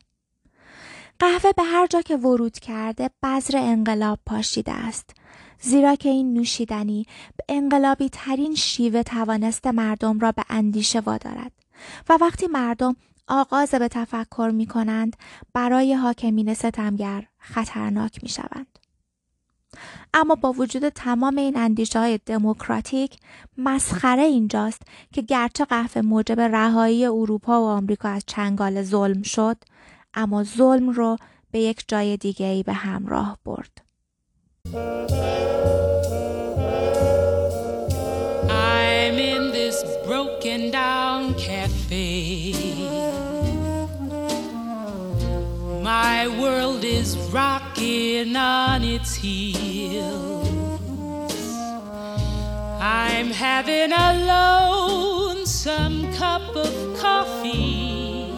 قهوه 1.20 1.52
به 1.58 1.64
هر 1.64 1.88
جا 1.88 2.02
که 2.02 2.18
ورود 2.18 2.60
کرده 2.60 3.10
بذر 3.24 3.58
انقلاب 3.58 4.20
پاشیده 4.26 4.72
است 4.72 5.10
زیرا 5.60 5.96
که 5.96 6.10
این 6.10 6.34
نوشیدنی 6.34 7.06
به 7.38 7.44
انقلابی 7.50 8.10
ترین 8.10 8.56
شیوه 8.56 9.04
توانسته 9.04 9.72
مردم 9.72 10.20
را 10.20 10.32
به 10.32 10.44
اندیشه 10.50 11.00
وادارد 11.00 11.52
و 12.10 12.18
وقتی 12.22 12.48
مردم 12.48 12.96
آغاز 13.28 13.70
به 13.70 13.88
تفکر 13.88 14.52
می 14.54 14.66
کنند 14.66 15.16
برای 15.54 15.94
حاکمین 15.94 16.54
ستمگر 16.54 17.28
خطرناک 17.38 18.24
می 18.24 18.30
شوند. 18.30 18.81
اما 20.14 20.36
با 20.36 20.52
وجود 20.52 20.90
تمام 20.90 21.38
این 21.38 21.58
اندیشه 21.58 22.00
های 22.00 22.20
دموکراتیک 22.26 23.18
مسخره 23.58 24.22
اینجاست 24.22 24.82
که 25.14 25.22
گرچه 25.22 25.66
قهوه 25.66 26.02
موجب 26.02 26.40
رهایی 26.40 27.06
اروپا 27.06 27.62
و 27.62 27.66
آمریکا 27.66 28.10
از 28.10 28.24
چنگال 28.28 28.84
ظلم 28.84 29.22
شد 29.22 29.58
اما 30.14 30.44
ظلم 30.44 30.90
رو 30.90 31.18
به 31.52 31.60
یک 31.60 31.84
جای 31.88 32.18
دیگه 32.18 32.46
ای 32.46 32.64
به 32.64 32.74
همراه 32.74 33.38
برد. 33.46 33.82
I'm 38.50 39.18
in 39.34 39.52
this 39.52 39.78
broken 40.06 40.62
down 40.72 41.34
cafe. 41.34 42.08
My 45.84 46.28
world 46.42 46.84
is 46.84 47.10
rocking 47.82 48.36
on 48.36 48.84
its 48.84 49.15
heels. 49.15 50.50
I'm 52.82 53.32
having 53.32 53.91
a 53.91 54.10
lonesome 54.34 55.98
cup 56.13 56.56
of 56.56 56.74
coffee. 57.00 58.34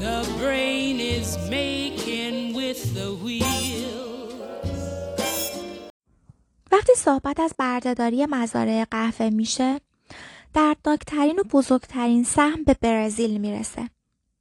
The 0.00 0.18
brain 0.38 1.00
is 1.00 1.38
making 1.50 2.54
with 2.54 2.94
the 2.94 3.14
wheel. 3.24 3.48
وقتی 6.72 6.92
صحبت 6.96 7.40
از 7.40 7.54
بردهداری 7.58 8.26
مزارع 8.26 8.84
قهوه 8.90 9.30
میشه 9.30 9.80
دردناکترین 10.54 11.38
و 11.38 11.42
بزرگترین 11.42 12.24
سهم 12.24 12.64
به 12.64 12.76
برزیل 12.80 13.40
می‌رسه 13.40 13.90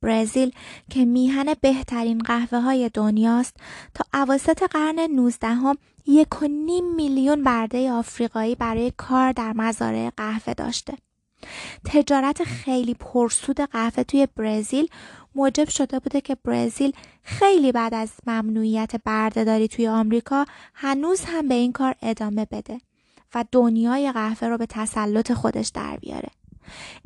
برزیل 0.01 0.51
که 0.89 1.05
میهن 1.05 1.53
بهترین 1.61 2.17
قهوه 2.19 2.59
های 2.59 2.89
دنیاست 2.93 3.55
تا 3.93 4.05
اواسط 4.13 4.63
قرن 4.63 4.99
19 4.99 5.47
هم 5.47 5.77
یک 6.05 6.41
و 6.41 6.47
نیم 6.47 6.95
میلیون 6.95 7.43
برده 7.43 7.91
آفریقایی 7.91 8.55
برای 8.55 8.93
کار 8.97 9.31
در 9.31 9.53
مزارع 9.53 10.09
قهوه 10.17 10.53
داشته. 10.53 10.93
تجارت 11.85 12.43
خیلی 12.43 12.93
پرسود 12.93 13.61
قهوه 13.61 14.03
توی 14.03 14.27
برزیل 14.35 14.87
موجب 15.35 15.69
شده 15.69 15.99
بوده 15.99 16.21
که 16.21 16.35
برزیل 16.43 16.93
خیلی 17.23 17.71
بعد 17.71 17.93
از 17.93 18.11
ممنوعیت 18.27 18.91
بردهداری 19.03 19.67
توی 19.67 19.87
آمریکا 19.87 20.45
هنوز 20.73 21.21
هم 21.25 21.47
به 21.47 21.55
این 21.55 21.71
کار 21.71 21.95
ادامه 22.01 22.47
بده 22.51 22.81
و 23.35 23.45
دنیای 23.51 24.11
قهوه 24.11 24.47
رو 24.47 24.57
به 24.57 24.65
تسلط 24.65 25.31
خودش 25.31 25.67
در 25.67 25.97
بیاره. 25.97 26.29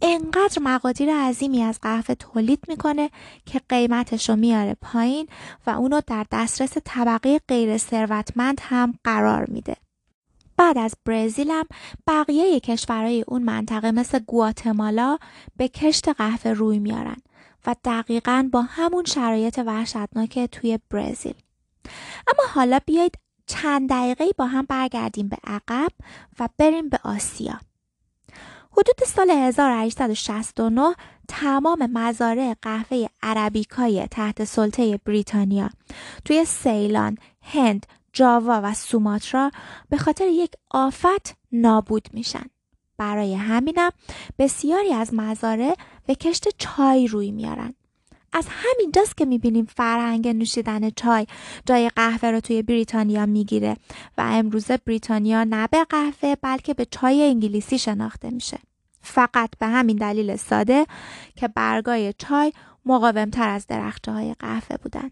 انقدر 0.01 0.61
مقادیر 0.61 1.15
عظیمی 1.15 1.63
از 1.63 1.79
قهوه 1.81 2.15
تولید 2.15 2.59
می‌کنه 2.67 3.09
که 3.45 3.61
قیمتش 3.69 4.29
رو 4.29 4.35
میاره 4.35 4.77
پایین 4.81 5.27
و 5.67 5.69
اونو 5.69 6.01
در 6.07 6.25
دسترس 6.31 6.77
طبقه 6.85 7.39
غیر 7.47 7.77
ثروتمند 7.77 8.61
هم 8.63 8.93
قرار 9.03 9.45
میده. 9.49 9.75
بعد 10.57 10.77
از 10.77 10.95
برزیل 11.05 11.51
هم 11.51 11.65
بقیه 12.07 12.59
کشورهای 12.59 13.23
اون 13.27 13.43
منطقه 13.43 13.91
مثل 13.91 14.19
گواتمالا 14.19 15.17
به 15.57 15.67
کشت 15.67 16.09
قهوه 16.09 16.51
روی 16.51 16.79
میارن 16.79 17.17
و 17.65 17.75
دقیقا 17.83 18.49
با 18.51 18.61
همون 18.61 19.05
شرایط 19.05 19.59
وحشتناک 19.65 20.39
توی 20.39 20.79
برزیل. 20.89 21.35
اما 22.27 22.43
حالا 22.53 22.79
بیایید 22.85 23.17
چند 23.45 23.89
دقیقه 23.89 24.25
با 24.37 24.45
هم 24.45 24.65
برگردیم 24.65 25.27
به 25.27 25.37
عقب 25.43 25.91
و 26.39 26.49
بریم 26.57 26.89
به 26.89 26.99
آسیا. 27.03 27.59
حدود 28.71 29.07
سال 29.07 29.31
1869 29.31 30.95
تمام 31.27 31.89
مزارع 31.93 32.53
قهوه 32.61 33.05
عربیکای 33.23 34.07
تحت 34.11 34.43
سلطه 34.43 34.97
بریتانیا 35.05 35.69
توی 36.25 36.45
سیلان، 36.45 37.17
هند، 37.41 37.85
جاوا 38.13 38.61
و 38.63 38.73
سوماترا 38.73 39.51
به 39.89 39.97
خاطر 39.97 40.27
یک 40.27 40.51
آفت 40.69 41.35
نابود 41.51 42.07
میشن. 42.13 42.45
برای 42.97 43.35
همینم 43.35 43.91
بسیاری 44.39 44.93
از 44.93 45.13
مزارع 45.13 45.75
به 46.05 46.15
کشت 46.15 46.47
چای 46.57 47.07
روی 47.07 47.31
میارن. 47.31 47.73
از 48.33 48.47
همینجاست 48.49 49.17
که 49.17 49.25
می‌بینیم 49.25 49.65
فرهنگ 49.65 50.27
نوشیدن 50.27 50.89
چای 50.89 51.27
جای 51.65 51.89
قهوه 51.89 52.31
رو 52.31 52.39
توی 52.39 52.61
بریتانیا 52.61 53.25
می‌گیره 53.25 53.77
و 54.17 54.21
امروزه 54.21 54.77
بریتانیا 54.77 55.43
نه 55.43 55.67
به 55.67 55.83
قهوه 55.83 56.35
بلکه 56.41 56.73
به 56.73 56.85
چای 56.85 57.23
انگلیسی 57.23 57.79
شناخته 57.79 58.29
میشه. 58.29 58.59
فقط 59.01 59.49
به 59.59 59.67
همین 59.67 59.97
دلیل 59.97 60.35
ساده 60.35 60.85
که 61.35 61.47
برگای 61.47 62.13
چای 62.17 62.53
مقاومتر 62.85 63.49
از 63.49 63.67
درخچه 63.67 64.11
های 64.11 64.35
قهوه 64.39 64.77
بودن. 64.83 65.11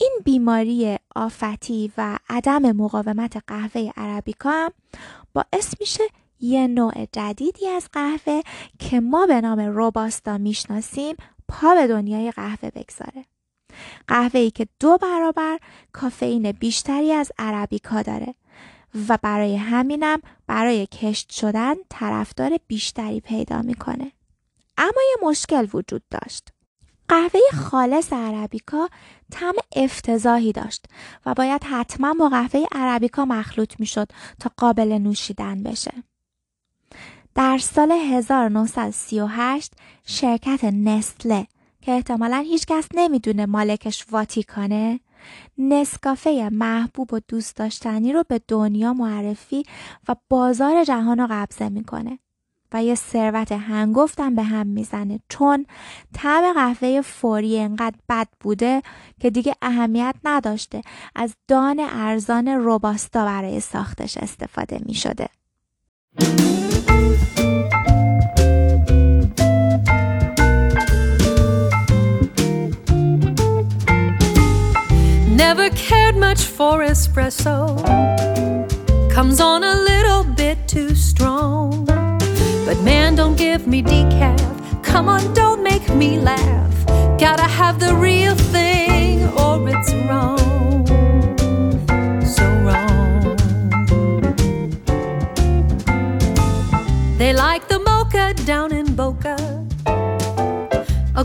این 0.00 0.12
بیماری 0.24 0.96
آفتی 1.16 1.92
و 1.98 2.18
عدم 2.28 2.72
مقاومت 2.72 3.42
قهوه 3.46 3.90
عربیکا 3.96 4.50
هم 4.50 4.70
باعث 5.32 5.74
میشه 5.80 6.04
یه 6.40 6.66
نوع 6.66 6.92
جدیدی 7.12 7.68
از 7.68 7.88
قهوه 7.92 8.40
که 8.78 9.00
ما 9.00 9.26
به 9.26 9.40
نام 9.40 9.60
روباستا 9.60 10.38
می‌شناسیم 10.38 11.16
پا 11.48 11.74
به 11.74 11.86
دنیای 11.86 12.30
قهوه 12.30 12.70
بگذاره. 12.70 13.24
قهوه 14.08 14.40
ای 14.40 14.50
که 14.50 14.68
دو 14.80 14.98
برابر 14.98 15.58
کافئین 15.92 16.52
بیشتری 16.52 17.12
از 17.12 17.32
عربیکا 17.38 18.02
داره 18.02 18.34
و 19.08 19.18
برای 19.22 19.56
همینم 19.56 20.20
برای 20.46 20.86
کشت 20.86 21.30
شدن 21.30 21.74
طرفدار 21.88 22.58
بیشتری 22.66 23.20
پیدا 23.20 23.62
می‌کنه. 23.62 24.12
اما 24.78 25.00
یه 25.10 25.28
مشکل 25.28 25.68
وجود 25.72 26.02
داشت. 26.10 26.48
قهوه 27.08 27.40
خالص 27.54 28.12
عربیکا 28.12 28.88
طعم 29.30 29.54
افتضاحی 29.76 30.52
داشت 30.52 30.86
و 31.26 31.34
باید 31.34 31.64
حتما 31.64 32.14
با 32.14 32.28
قهوه 32.28 32.64
عربیکا 32.72 33.24
مخلوط 33.24 33.80
می‌شد 33.80 34.08
تا 34.40 34.50
قابل 34.56 34.92
نوشیدن 34.92 35.62
بشه. 35.62 35.92
در 37.38 37.58
سال 37.58 37.92
1938 37.92 39.72
شرکت 40.06 40.64
نسله 40.64 41.46
که 41.80 41.92
احتمالا 41.92 42.36
هیچکس 42.36 42.88
نمی‌دونه 42.94 43.46
مالکش 43.46 44.06
واتیکانه 44.10 45.00
نسکافه 45.58 46.48
محبوب 46.52 47.14
و 47.14 47.20
دوست 47.28 47.56
داشتنی 47.56 48.12
رو 48.12 48.24
به 48.28 48.40
دنیا 48.48 48.92
معرفی 48.92 49.62
و 50.08 50.16
بازار 50.28 50.84
جهان 50.84 51.18
رو 51.18 51.26
قبضه 51.30 51.68
می‌کنه 51.68 52.18
و 52.72 52.84
یه 52.84 52.94
ثروت 52.94 53.52
هنگفتم 53.52 54.34
به 54.34 54.42
هم 54.42 54.66
می‌زنه 54.66 55.20
چون 55.28 55.66
طعم 56.14 56.52
قهوه 56.52 57.00
فوری 57.00 57.58
انقدر 57.58 57.96
بد 58.08 58.28
بوده 58.40 58.82
که 59.20 59.30
دیگه 59.30 59.54
اهمیت 59.62 60.14
نداشته 60.24 60.82
از 61.14 61.34
دان 61.48 61.80
ارزان 61.90 62.48
روباستا 62.48 63.24
برای 63.24 63.60
ساختش 63.60 64.16
استفاده 64.16 64.80
می‌شده. 64.86 65.28
Never 75.36 75.70
cared 75.70 76.16
much 76.16 76.42
for 76.42 76.80
espresso. 76.80 77.76
Comes 79.10 79.40
on 79.40 79.64
a 79.64 79.74
little 79.74 80.24
bit 80.24 80.58
too 80.66 80.94
strong. 80.94 81.84
But 82.66 82.78
man, 82.82 83.14
don't 83.14 83.36
give 83.36 83.66
me 83.66 83.82
decaf. 83.82 84.82
Come 84.82 85.08
on, 85.08 85.32
don't 85.34 85.62
make 85.62 85.88
me 85.94 86.18
laugh. 86.18 86.74
Gotta 87.18 87.48
have 87.60 87.80
the 87.80 87.94
real 87.94 88.34
thing 88.34 89.26
or 89.38 89.68
it's 89.68 89.92
wrong. 90.06 90.77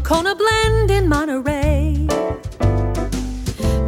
Kona 0.04 0.36
blend 0.36 0.92
in 0.92 1.08
Monterey. 1.08 2.08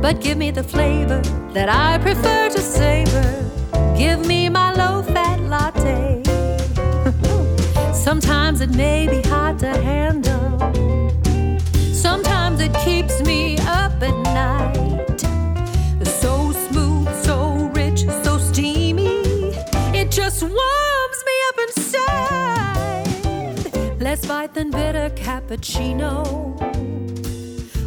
But 0.02 0.22
give 0.22 0.38
me 0.38 0.50
the 0.50 0.64
flavor 0.64 1.22
that 1.52 1.68
I 1.68 1.98
prefer 1.98 2.50
to 2.50 2.62
savor. 2.62 3.52
Give 3.98 4.26
me 4.26 4.48
my 4.48 4.74
low 4.74 5.04
fat 5.04 5.42
latte. 5.42 6.24
Sometimes 7.94 8.62
it 8.62 8.70
may 8.70 9.08
be 9.10 9.22
hard 9.28 9.60
to 9.60 9.68
handle. 9.68 10.58
Sometimes 11.94 12.62
it 12.62 12.74
keeps 12.86 13.22
me 13.22 13.58
up 13.60 13.85
Bite 24.28 24.56
than 24.56 24.72
bitter 24.72 25.12
cappuccino. 25.12 26.26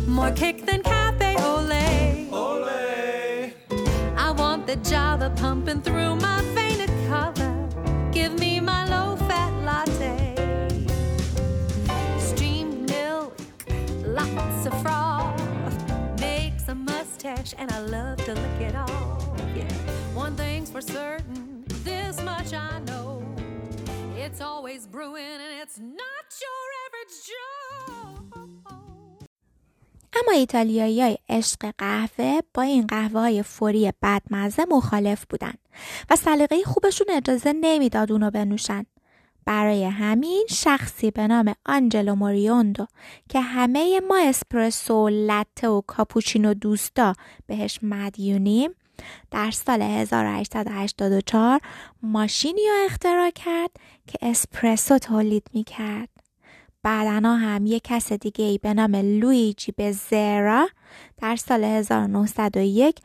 More 0.06 0.30
kick 0.30 0.64
than 0.66 0.82
cafe 0.82 1.34
ole. 1.36 1.72
Ole. 2.32 3.52
I 4.16 4.30
want 4.30 4.66
the 4.66 4.76
java 4.76 5.30
pumping 5.36 5.82
through 5.82 6.14
my 6.16 6.40
vein 6.54 6.80
of 6.80 6.90
color. 7.08 7.68
Give 8.12 8.38
me 8.38 8.60
my 8.60 8.84
low 8.86 9.16
fat 9.26 9.52
latte. 9.64 10.36
Steamed 12.20 12.88
milk, 12.88 13.36
lots 14.04 14.66
of 14.66 14.80
froth. 14.80 15.40
Makes 16.20 16.68
a 16.68 16.74
mustache, 16.74 17.54
and 17.58 17.72
I 17.72 17.80
love 17.80 18.24
to 18.26 18.34
lick 18.34 18.60
it 18.60 18.76
off. 18.76 19.28
Yeah. 19.56 19.64
One 20.14 20.36
thing's 20.36 20.70
for 20.70 20.80
certain, 20.80 21.64
this 21.82 22.22
much 22.22 22.52
I 22.52 22.78
know. 22.86 23.24
It's 24.16 24.40
always 24.40 24.86
brewing, 24.86 25.24
and 25.24 25.62
it's 25.62 25.78
not 25.78 25.96
your 25.96 25.96
average 25.96 26.06
Joe. 26.06 26.17
اما 30.12 30.32
ایتالیایی 30.32 31.02
های 31.02 31.18
عشق 31.28 31.74
قهوه 31.78 32.40
با 32.54 32.62
این 32.62 32.86
قهوه 32.86 33.20
های 33.20 33.42
فوری 33.42 33.92
بدمزه 34.02 34.64
مخالف 34.70 35.24
بودن 35.30 35.54
و 36.10 36.16
سلیقه 36.16 36.62
خوبشون 36.64 37.06
اجازه 37.10 37.52
نمی‌داد 37.52 38.12
اونو 38.12 38.30
بنوشن. 38.30 38.86
برای 39.44 39.84
همین 39.84 40.46
شخصی 40.50 41.10
به 41.10 41.26
نام 41.26 41.54
آنجلو 41.66 42.14
موریوندو 42.14 42.86
که 43.28 43.40
همه 43.40 44.00
ما 44.00 44.18
اسپرسو، 44.18 45.08
لته 45.08 45.68
و 45.68 45.80
کاپوچینو 45.80 46.54
دوستا 46.54 47.14
بهش 47.46 47.78
مدیونیم 47.82 48.70
در 49.30 49.50
سال 49.50 49.82
1884 49.82 51.60
ماشینی 52.02 52.60
رو 52.68 52.84
اختراع 52.84 53.30
کرد 53.30 53.70
که 54.06 54.18
اسپرسو 54.22 54.98
تولید 54.98 55.46
می 55.54 55.64
کرد. 55.64 56.17
بعدنا 56.82 57.36
هم 57.36 57.66
یک 57.66 57.82
کس 57.84 58.12
دیگه 58.12 58.44
ای 58.44 58.58
به 58.58 58.74
نام 58.74 58.96
لویجی 58.96 59.72
بزرا 59.78 60.68
در 61.16 61.36
سال 61.36 61.64
1901 61.64 62.98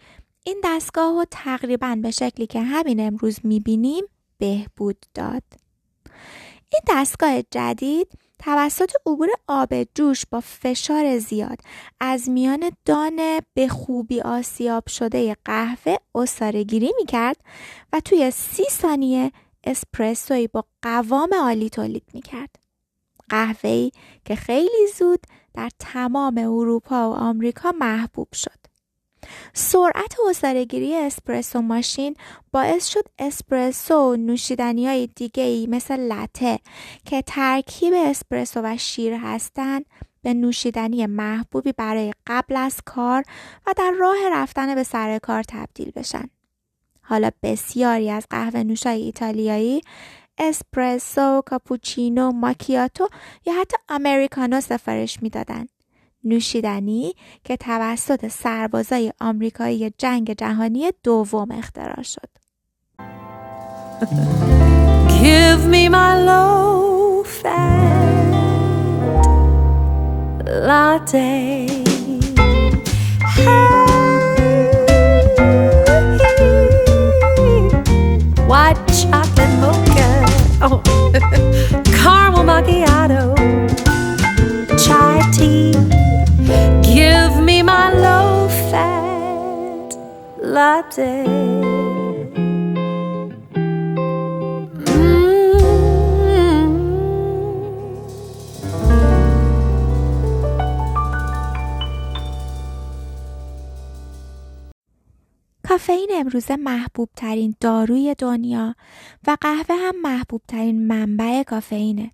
این 0.45 0.61
دستگاه 0.63 1.13
رو 1.13 1.25
تقریبا 1.31 1.97
به 2.01 2.11
شکلی 2.11 2.47
که 2.47 2.61
همین 2.61 2.99
امروز 2.99 3.39
می‌بینیم 3.43 4.03
بهبود 4.37 5.05
داد. 5.13 5.43
این 6.73 6.81
دستگاه 6.89 7.41
جدید 7.41 8.07
توسط 8.39 8.91
عبور 9.05 9.29
آب 9.47 9.83
جوش 9.95 10.25
با 10.31 10.39
فشار 10.39 11.17
زیاد 11.17 11.57
از 11.99 12.29
میان 12.29 12.71
دان 12.85 13.39
به 13.53 13.67
خوبی 13.67 14.21
آسیاب 14.21 14.87
شده 14.87 15.37
قهوه 15.45 15.95
اصاره 16.15 16.63
گیری 16.63 16.91
می 16.97 17.05
کرد 17.05 17.37
و 17.93 17.99
توی 17.99 18.31
سی 18.31 18.63
ثانیه 18.63 19.31
اسپرسوی 19.63 20.47
با 20.47 20.65
قوام 20.81 21.33
عالی 21.33 21.69
تولید 21.69 22.03
می 22.13 22.21
کرد. 22.21 22.62
قهوه‌ای 23.29 23.91
که 24.25 24.35
خیلی 24.35 24.87
زود 24.97 25.19
در 25.53 25.69
تمام 25.79 26.37
اروپا 26.37 27.11
و 27.11 27.13
آمریکا 27.13 27.71
محبوب 27.71 28.27
شد. 28.33 28.63
سرعت 29.53 30.15
اصارهگیری 30.29 30.95
اسپرسو 30.95 31.61
ماشین 31.61 32.15
باعث 32.51 32.87
شد 32.87 33.03
اسپرسو 33.19 33.95
و 33.95 34.15
نوشیدنی 34.15 34.87
های 34.87 35.07
دیگه 35.07 35.43
ای 35.43 35.67
مثل 35.67 35.99
لته 35.99 36.59
که 37.05 37.21
ترکیب 37.21 37.93
اسپرسو 37.97 38.61
و 38.63 38.77
شیر 38.77 39.13
هستند 39.13 39.85
به 40.21 40.33
نوشیدنی 40.33 41.05
محبوبی 41.05 41.71
برای 41.71 42.13
قبل 42.27 42.55
از 42.55 42.81
کار 42.85 43.23
و 43.67 43.73
در 43.77 43.91
راه 43.99 44.17
رفتن 44.31 44.75
به 44.75 44.83
سر 44.83 45.19
کار 45.19 45.43
تبدیل 45.43 45.91
بشن. 45.91 46.29
حالا 47.01 47.29
بسیاری 47.43 48.09
از 48.09 48.27
قهوه 48.29 48.63
نوشای 48.63 49.01
ایتالیایی 49.01 49.81
اسپرسو، 50.37 51.41
کاپوچینو، 51.45 52.31
ماکیاتو 52.31 53.07
یا 53.45 53.53
حتی 53.61 53.77
امریکانو 53.89 54.61
سفارش 54.61 55.23
می‌دادند. 55.23 55.69
نوشیدنی 56.23 57.13
که 57.43 57.57
توسط 57.57 58.27
سربازای 58.27 59.13
آمریکایی 59.21 59.93
جنگ 59.97 60.33
جهانی 60.33 60.91
دوم 61.03 61.51
اختراع 61.51 62.01
شد. 62.01 62.29
Give 65.23 65.63
me 65.73 65.83
my 65.89 66.13
low 66.27 67.23
fat 67.41 67.93
latte. 70.69 71.82
Oh, 80.65 80.81
caramel 81.91 82.45
macchiato. 82.45 83.33
Chai 84.77 85.19
tea. 85.33 85.73
Give 86.81 87.41
me 87.41 87.61
my 87.61 87.91
low 87.93 88.47
fat 88.71 89.97
latte. 90.39 91.72
کافئین 105.87 106.09
امروزه 106.13 106.55
محبوب 106.55 107.09
ترین 107.15 107.55
داروی 107.59 108.15
دنیا 108.17 108.75
و 109.27 109.37
قهوه 109.41 109.75
هم 109.75 110.01
محبوب 110.01 110.41
ترین 110.47 110.87
منبع 110.87 111.43
کافئینه. 111.43 112.11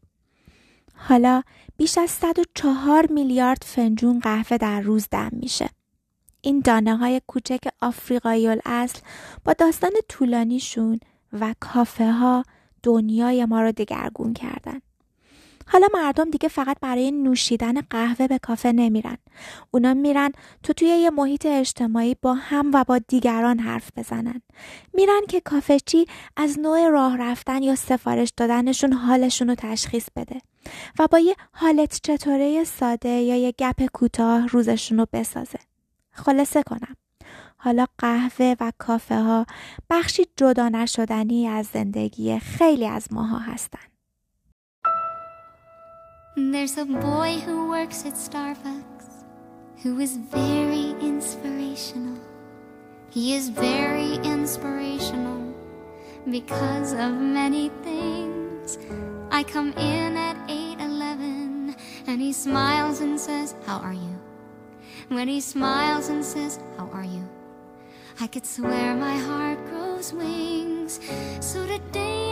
حالا 0.96 1.44
بیش 1.78 1.98
از 1.98 2.10
104 2.10 3.08
میلیارد 3.12 3.64
فنجون 3.66 4.20
قهوه 4.20 4.58
در 4.58 4.82
روز 4.82 5.08
دم 5.12 5.30
میشه. 5.34 5.70
این 6.42 6.60
دانه 6.60 6.98
های 6.98 7.22
کوچک 7.28 7.68
آفریقایی 7.82 8.48
الاصل 8.48 9.00
با 9.46 9.54
داستان 9.54 9.92
طولانیشون 10.08 11.00
و 11.34 11.56
کافه 11.60 12.12
ها 12.12 12.44
دنیای 12.84 13.46
ما 13.46 13.62
رو 13.62 13.72
دگرگون 13.72 14.34
کردن. 14.34 14.82
حالا 15.72 15.88
مردم 15.94 16.30
دیگه 16.30 16.50
فقط 16.50 16.78
برای 16.82 17.12
نوشیدن 17.12 17.82
قهوه 17.82 18.28
به 18.28 18.38
کافه 18.38 18.72
نمیرن. 18.72 19.18
اونا 19.72 19.94
میرن 19.94 20.32
تو 20.64 20.74
توی 20.74 20.88
یه 20.88 21.10
محیط 21.10 21.46
اجتماعی 21.46 22.16
با 22.22 22.34
هم 22.34 22.72
و 22.74 22.84
با 22.84 22.98
دیگران 22.98 23.60
حرف 23.60 23.90
بزنن. 23.98 24.42
میرن 24.94 25.22
که 25.30 25.42
کافه 25.42 25.80
چی 25.80 26.06
از 26.38 26.60
نوع 26.60 26.90
راه 26.90 27.18
رفتن 27.18 27.64
یا 27.64 27.76
سفارش 27.76 28.34
دادنشون 28.38 28.94
حالشون 28.94 29.50
رو 29.50 29.56
تشخیص 29.56 30.08
بده 30.16 30.42
و 31.00 31.08
با 31.08 31.20
یه 31.20 31.36
حالت 31.52 32.00
چطوره 32.04 32.64
ساده 32.64 33.10
یا 33.10 33.36
یه 33.36 33.52
گپ 33.52 33.86
کوتاه 33.94 34.48
روزشون 34.48 34.98
رو 34.98 35.08
بسازه. 35.14 35.60
خلاصه 36.12 36.64
کنم. 36.64 36.96
حالا 37.58 37.86
قهوه 37.98 38.56
و 38.60 38.72
کافه 38.78 39.16
ها 39.16 39.46
بخشی 39.90 40.26
جدا 40.38 40.70
نشدنی 40.70 41.48
از 41.48 41.68
زندگی 41.74 42.40
خیلی 42.40 42.88
از 42.88 43.14
ماها 43.14 43.38
هستن. 43.38 43.80
There's 46.36 46.78
a 46.78 46.86
boy 46.86 47.42
who 47.44 47.70
works 47.70 48.06
at 48.06 48.14
Starbucks 48.14 49.26
who 49.82 50.00
is 50.00 50.16
very 50.18 50.92
inspirational. 51.02 52.20
He 53.10 53.34
is 53.34 53.50
very 53.50 54.16
inspirational 54.18 55.56
because 56.30 56.94
of 56.94 57.14
many 57.14 57.70
things. 57.84 58.78
I 59.32 59.44
come 59.44 59.74
in 59.74 60.18
at 60.18 60.38
8:11 60.48 61.76
and 62.06 62.22
he 62.22 62.32
smiles 62.32 63.02
and 63.02 63.20
says, 63.20 63.56
"How 63.66 63.80
are 63.80 63.94
you?" 63.94 64.20
When 65.10 65.28
he 65.28 65.42
smiles 65.42 66.10
and 66.10 66.24
says, 66.24 66.60
"How 66.78 66.90
are 66.94 67.04
you?" 67.04 67.28
I 68.22 68.28
could 68.28 68.46
swear 68.46 68.96
my 68.96 69.18
heart 69.18 69.58
grows 69.70 70.14
wings. 70.14 71.00
So 71.40 71.66
today 71.66 71.74
at 71.74 71.88
8:11 71.90 72.29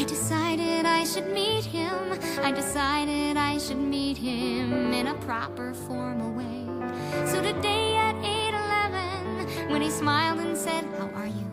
I 0.00 0.04
decided 0.04 0.86
I 0.86 1.04
should 1.04 1.28
meet 1.28 1.66
him. 1.66 2.18
I 2.42 2.52
decided 2.52 3.36
I 3.36 3.58
should 3.58 3.76
meet 3.76 4.16
him 4.16 4.94
in 4.94 5.08
a 5.08 5.14
proper 5.16 5.74
formal 5.74 6.32
way. 6.32 6.64
So 7.26 7.42
today 7.42 7.96
at 7.96 8.14
8:11 8.24 9.68
when 9.68 9.82
he 9.82 9.90
smiled 9.90 10.38
and 10.40 10.56
said, 10.56 10.86
"How 10.98 11.10
are 11.20 11.26
you?" 11.26 11.46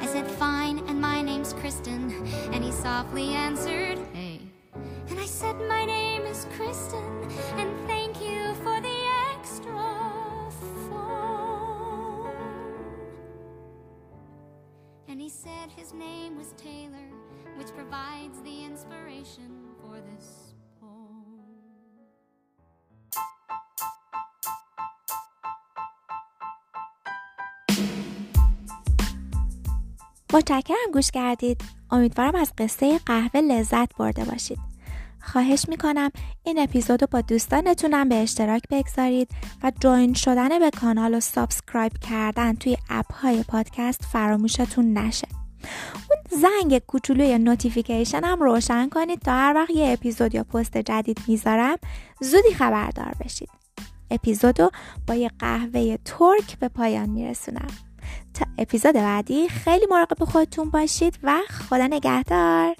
I 0.00 0.06
said, 0.06 0.30
"Fine, 0.30 0.84
and 0.86 1.00
my 1.00 1.20
name's 1.20 1.52
Kristen." 1.54 2.14
And 2.52 2.62
he 2.62 2.70
softly 2.70 3.34
answered, 3.34 3.98
"Hey." 4.12 4.38
And 5.08 5.18
I 5.18 5.26
said, 5.26 5.56
"My 5.68 5.84
name 5.84 6.22
is 6.26 6.46
Kristen, 6.56 7.10
and 7.58 7.70
thank 7.88 8.22
you 8.22 8.54
for 8.62 8.80
the 8.80 8.98
extra 9.34 9.82
phone. 10.86 12.30
And 15.08 15.20
he 15.20 15.28
said 15.28 15.66
his 15.74 15.92
name 15.92 16.38
was 16.38 16.52
Taylor, 16.56 17.10
which 17.60 17.74
provides 17.82 18.38
the 18.48 18.56
inspiration 18.70 19.50
for 19.80 19.96
this 20.08 20.26
poem. 20.80 21.26
متشکرم 30.32 30.76
گوش 30.92 31.10
کردید. 31.10 31.60
امیدوارم 31.90 32.34
از 32.34 32.52
قصه 32.58 32.98
قهوه 32.98 33.40
لذت 33.40 33.96
برده 33.96 34.24
باشید. 34.24 34.58
خواهش 35.22 35.64
می‌کنم 35.68 36.10
این 36.42 36.58
اپیزود 36.58 37.02
رو 37.02 37.08
با 37.10 37.20
دوستانتونم 37.20 38.08
به 38.08 38.14
اشتراک 38.14 38.62
بگذارید 38.70 39.30
و 39.62 39.72
join 39.80 40.14
شدن 40.14 40.58
به 40.58 40.70
کانال 40.70 41.14
و 41.14 41.20
subscribe 41.20 41.92
کردن 41.98 42.54
توی 42.54 42.76
app 42.90 43.12
های 43.12 43.42
پادکست 43.42 44.04
فراموشتون 44.04 44.98
نشه. 44.98 45.39
زنگ 46.30 46.78
کوچولوی 46.78 47.38
notification 47.38 48.24
هم 48.24 48.42
روشن 48.42 48.88
کنید 48.88 49.18
تا 49.18 49.32
هر 49.32 49.52
وقت 49.56 49.70
یه 49.70 49.92
اپیزود 49.92 50.34
یا 50.34 50.44
پست 50.44 50.78
جدید 50.78 51.20
می‌ذارم 51.28 51.76
زودی 52.20 52.54
خبردار 52.54 53.14
بشید. 53.24 53.48
اپیزود 54.10 54.60
رو 54.60 54.70
با 55.06 55.14
یه 55.14 55.30
قهوه 55.38 55.96
ترک 56.04 56.58
به 56.58 56.68
پایان 56.68 57.10
میرسونم. 57.10 57.68
تا 58.34 58.46
اپیزود 58.58 58.94
بعدی 58.94 59.48
خیلی 59.48 59.86
مراقب 59.90 60.24
خودتون 60.24 60.70
باشید 60.70 61.18
و 61.22 61.40
خدا 61.50 61.86
نگهدار. 61.86 62.74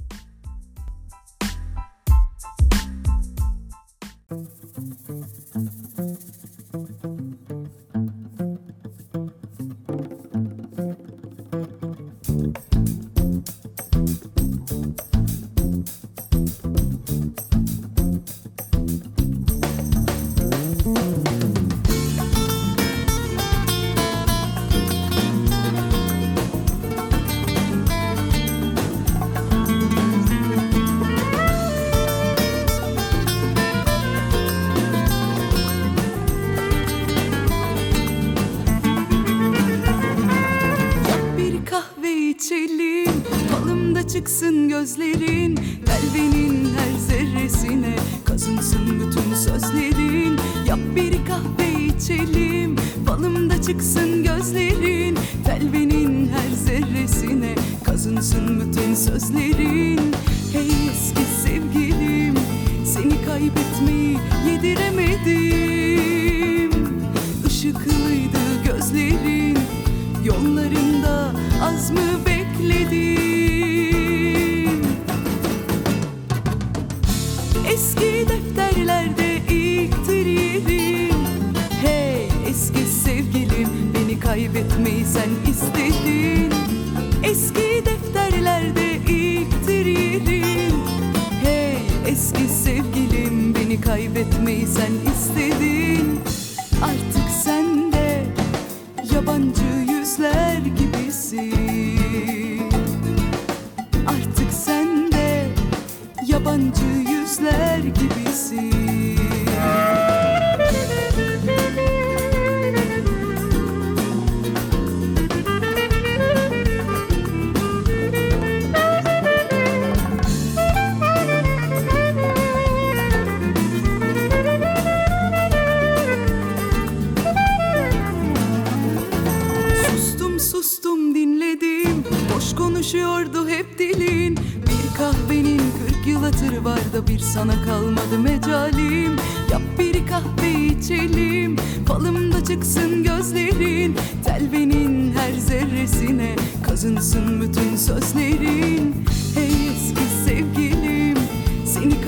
with 94.20 94.38
me 94.42 94.66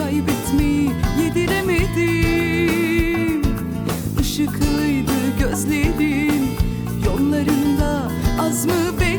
kaybetmeyi 0.02 0.90
yediremedim. 1.22 2.62
Işıklıydı 4.20 5.12
gözlerin 5.40 6.44
Yollarında 7.06 8.10
az 8.40 8.66
mı 8.66 8.72
bekledim 9.00 9.11